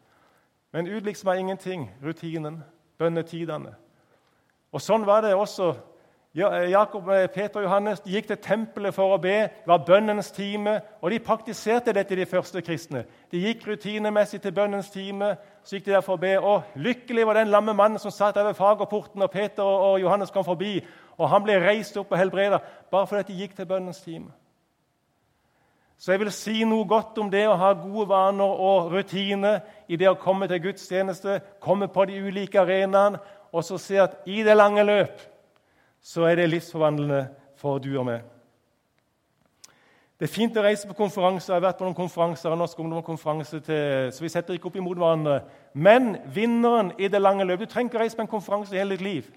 Men 0.72 0.88
ut 0.88 1.26
av 1.26 1.38
ingenting. 1.38 1.92
Rutinen, 2.04 2.64
bønnetidene. 2.98 3.76
Og 4.72 4.82
sånn 4.82 5.06
var 5.06 5.22
det 5.22 5.36
også 5.36 5.76
Jakob, 6.36 7.10
eh, 7.10 7.28
Peter 7.28 7.60
og 7.60 7.64
Johannes 7.64 8.02
gikk 8.06 8.28
til 8.28 8.38
tempelet 8.38 8.94
for 8.94 9.16
å 9.16 9.18
be. 9.22 9.48
Det 9.48 9.68
var 9.68 9.86
bønnens 9.88 10.32
time, 10.32 10.82
og 11.02 11.12
de 11.12 11.20
praktiserte 11.20 11.94
dette, 11.94 12.16
de 12.16 12.26
første 12.26 12.62
kristne. 12.62 13.06
De 13.32 13.40
gikk 13.42 13.68
rutinemessig 13.68 14.42
til 14.42 14.52
bønnens 14.52 14.90
time, 14.90 15.38
så 15.64 15.76
gikk 15.76 15.86
de 15.86 15.92
der 15.92 16.02
for 16.02 16.18
å 16.18 16.22
be. 16.22 16.36
Og 16.40 16.64
lykkelig 16.76 17.26
var 17.26 17.34
den 17.34 17.48
lamme 17.48 17.74
mannen 17.74 18.00
som 18.00 18.12
satt 18.12 18.36
ved 18.36 18.54
fagerporten, 18.54 19.22
og 19.22 19.32
Peter 19.32 19.64
og 19.64 20.02
Johannes 20.02 20.32
kom 20.32 20.46
forbi. 20.46 20.86
Og 21.18 21.30
han 21.30 21.44
ble 21.44 21.58
reist 21.64 21.98
opp 21.98 22.12
og 22.12 22.20
helbreda 22.20 22.60
bare 22.92 23.08
fordi 23.08 23.34
de 23.34 23.40
gikk 23.42 23.56
til 23.56 23.66
bønnens 23.66 24.02
time. 24.02 24.30
Så 25.98 26.12
jeg 26.12 26.20
vil 26.20 26.32
si 26.32 26.64
noe 26.64 26.86
godt 26.86 27.18
om 27.18 27.32
det 27.32 27.48
å 27.48 27.56
ha 27.58 27.72
gode 27.74 28.06
vaner 28.10 28.62
og 28.62 28.92
rutiner 28.94 29.64
i 29.90 29.98
det 29.98 30.10
å 30.12 30.20
komme 30.22 30.46
til 30.48 30.62
gudstjeneste, 30.62 31.40
komme 31.60 31.88
på 31.88 32.06
de 32.06 32.20
ulike 32.22 32.62
arenaene, 32.62 33.18
og 33.52 33.64
så 33.64 33.80
se 33.82 33.98
at 33.98 34.20
i 34.30 34.44
det 34.44 34.54
lange 34.58 34.84
løp 34.86 35.37
så 36.02 36.26
er 36.28 36.36
det 36.36 36.50
livsforvandlende 36.50 37.28
for 37.58 37.80
du 37.84 37.92
og 37.98 38.06
meg. 38.08 38.26
Det 40.18 40.26
er 40.26 40.34
fint 40.34 40.56
å 40.58 40.64
reise 40.66 40.88
på 40.90 40.96
konferanser. 40.98 41.52
Jeg 41.54 41.60
har 41.60 41.66
vært 41.68 41.78
på 41.78 41.86
noen 41.86 41.98
konferanser, 41.98 42.56
Norsk 42.58 42.80
ungdomskonferanse 42.82 43.60
til, 43.62 44.08
så 44.14 44.24
vi 44.24 44.32
setter 44.34 44.58
ikke 44.58 44.72
opp 44.72 44.80
imot 44.80 44.98
hverandre. 44.98 45.42
Men 45.78 46.16
vinneren 46.34 46.90
i 46.98 47.10
det 47.12 47.22
lange 47.22 47.46
løp 47.46 47.62
Du 47.62 47.66
trenger 47.70 47.92
ikke 47.92 48.02
reise 48.02 48.18
på 48.18 48.26
en 48.26 48.32
konferanse 48.32 48.74
i 48.74 48.80
hele 48.80 48.98
ditt 48.98 49.06
liv. 49.06 49.28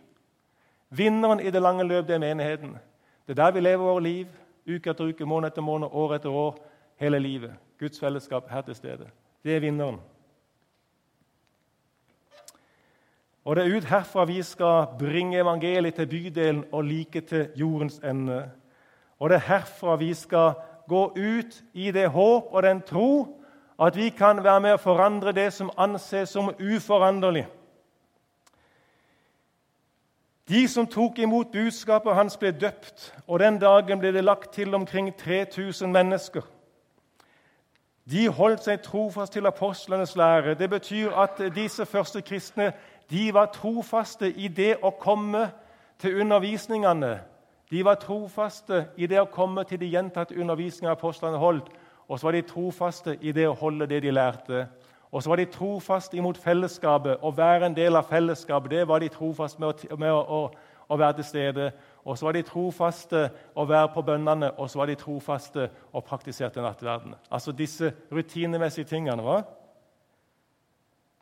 Vinneren 0.88 1.40
i 1.44 1.52
det 1.52 1.60
lange 1.60 1.84
løp 1.84 2.06
det 2.08 2.16
er 2.16 2.24
menigheten. 2.24 2.78
Det 3.26 3.36
er 3.36 3.42
der 3.42 3.52
vi 3.52 3.60
lever 3.60 3.84
våre 3.84 4.02
liv, 4.02 4.30
uke 4.66 4.90
etter 4.90 5.12
uke, 5.12 5.28
måned 5.28 5.50
etter 5.52 5.62
måned, 5.62 5.92
år 5.92 6.16
etter 6.16 6.32
år, 6.32 6.56
hele 6.96 7.20
livet. 7.20 7.52
Guds 7.78 8.00
fellesskap 8.00 8.48
her 8.50 8.64
til 8.64 8.74
stede. 8.74 9.10
Det 9.44 9.56
er 9.56 9.60
vinneren. 9.60 10.00
Og 13.50 13.56
det 13.56 13.64
er 13.66 13.76
ut 13.76 13.84
herfra 13.90 14.24
vi 14.30 14.42
skal 14.46 14.92
bringe 14.98 15.40
evangeliet 15.40 15.96
til 15.98 16.06
bydelen 16.06 16.64
og 16.72 16.84
like 16.84 17.20
til 17.20 17.48
jordens 17.56 17.96
ende. 17.98 18.44
Og 19.18 19.30
det 19.30 19.40
er 19.40 19.48
herfra 19.48 19.96
vi 19.98 20.12
skal 20.14 20.52
gå 20.86 21.00
ut 21.16 21.56
i 21.74 21.90
det 21.90 22.08
håp 22.14 22.52
og 22.54 22.62
den 22.62 22.82
tro 22.86 23.40
at 23.80 23.96
vi 23.96 24.12
kan 24.14 24.44
være 24.44 24.60
med 24.60 24.76
å 24.76 24.82
forandre 24.84 25.34
det 25.34 25.48
som 25.56 25.72
anses 25.74 26.30
som 26.30 26.52
uforanderlig. 26.60 27.48
De 30.46 30.62
som 30.68 30.86
tok 30.86 31.18
imot 31.18 31.50
budskapet 31.50 32.14
hans, 32.14 32.38
ble 32.38 32.52
døpt, 32.54 33.10
og 33.26 33.42
den 33.42 33.58
dagen 33.58 33.98
ble 33.98 34.14
det 34.14 34.22
lagt 34.24 34.52
til 34.54 34.74
omkring 34.74 35.10
3000 35.18 35.90
mennesker. 35.90 36.46
De 38.10 38.28
holdt 38.28 38.64
seg 38.64 38.80
trofast 38.82 39.32
til 39.32 39.46
apostlenes 39.46 40.16
lære. 40.16 40.54
Det 40.54 40.70
betyr 40.70 41.12
at 41.14 41.38
disse 41.54 41.86
første 41.86 42.22
kristne 42.22 42.72
de 43.10 43.34
var 43.34 43.50
trofaste 43.54 44.30
i 44.30 44.48
det 44.48 44.76
å 44.82 44.90
komme 44.90 45.50
til 45.98 46.20
undervisningene. 46.20 47.20
De 47.70 47.84
var 47.84 48.00
trofaste 48.02 48.84
i 48.96 49.06
det 49.06 49.20
å 49.20 49.30
komme 49.30 49.64
til 49.64 49.78
de 49.80 49.90
gjentatte 49.92 50.34
undervisningene 50.34 50.96
apostlene 50.96 51.38
holdt. 51.38 51.68
Og 52.08 52.18
så 52.18 52.26
var 52.26 52.34
de 52.34 52.42
trofaste 52.42 53.16
i 53.20 53.32
det 53.32 53.46
å 53.48 53.54
holde 53.54 53.86
det 53.86 54.02
de 54.02 54.10
lærte. 54.10 54.64
Og 55.12 55.22
så 55.22 55.30
var 55.30 55.36
de 55.36 55.46
trofaste 55.50 56.16
imot 56.16 56.38
fellesskapet. 56.38 57.22
Å 57.22 57.30
være 57.30 57.66
en 57.66 57.76
del 57.76 57.98
av 57.98 58.08
fellesskapet, 58.10 58.70
det 58.70 58.88
var 58.88 59.02
de 59.02 59.08
trofaste 59.08 59.62
med, 59.62 59.68
å, 59.70 59.96
med 59.96 60.12
å, 60.14 60.20
å, 60.20 60.40
å 60.88 60.98
være 60.98 61.20
til 61.20 61.28
stede. 61.30 61.70
Og 62.04 62.18
så 62.18 62.26
var 62.26 62.36
de 62.36 62.42
trofaste 62.42 63.26
å 63.54 63.66
være 63.68 63.90
på 63.94 64.02
bønnene, 64.02 64.52
og 64.56 64.70
så 64.70 64.80
var 64.80 64.88
de 64.88 64.96
trofaste 64.98 65.68
og 65.92 66.04
praktiserte 66.04 66.62
nattverden. 66.64 67.14
Altså 67.30 67.52
disse 67.52 67.92
rutinemessige 68.12 68.88
tingene. 68.88 69.24
Va? 69.24 69.42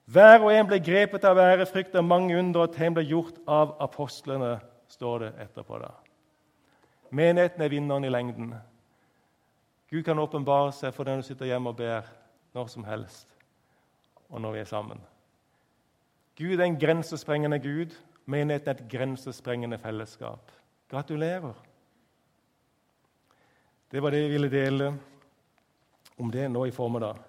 Hver 0.09 0.41
og 0.41 0.53
en 0.55 0.69
ble 0.71 0.79
grepet 0.81 1.25
av 1.29 1.41
ærefrykt, 1.43 1.97
og 1.99 2.07
mange 2.07 2.39
under 2.39 2.65
og 2.65 2.77
tegn 2.77 2.95
ble 2.97 3.05
gjort 3.11 3.43
av 3.45 3.75
apostlene, 3.85 4.57
står 4.89 5.19
det 5.27 5.33
etterpå. 5.45 5.79
da. 5.83 5.91
Menigheten 7.11 7.63
er 7.63 7.69
vinneren 7.69 8.05
i 8.05 8.13
lengden. 8.13 8.55
Gud 9.91 10.03
kan 10.05 10.19
åpenbare 10.19 10.73
seg 10.73 10.95
for 10.95 11.05
den 11.05 11.21
du 11.21 11.27
sitter 11.27 11.49
hjemme 11.49 11.73
og 11.73 11.77
ber 11.77 12.09
når 12.57 12.71
som 12.73 12.85
helst, 12.85 13.29
og 14.29 14.41
når 14.41 14.53
vi 14.53 14.61
er 14.61 14.69
sammen. 14.69 15.01
Gud 16.39 16.61
er 16.61 16.65
en 16.65 16.81
grensesprengende 16.81 17.59
Gud. 17.59 17.97
Menigheten 18.27 18.69
er 18.69 18.77
et 18.77 18.89
grensesprengende 18.93 19.79
fellesskap. 19.79 20.53
Gratulerer. 20.89 21.55
Det 23.91 24.01
var 24.01 24.11
det 24.11 24.23
vi 24.25 24.29
ville 24.29 24.49
dele 24.49 24.95
om 26.17 26.31
det 26.31 26.49
nå 26.49 26.67
i 26.67 26.73
formiddag. 26.73 27.28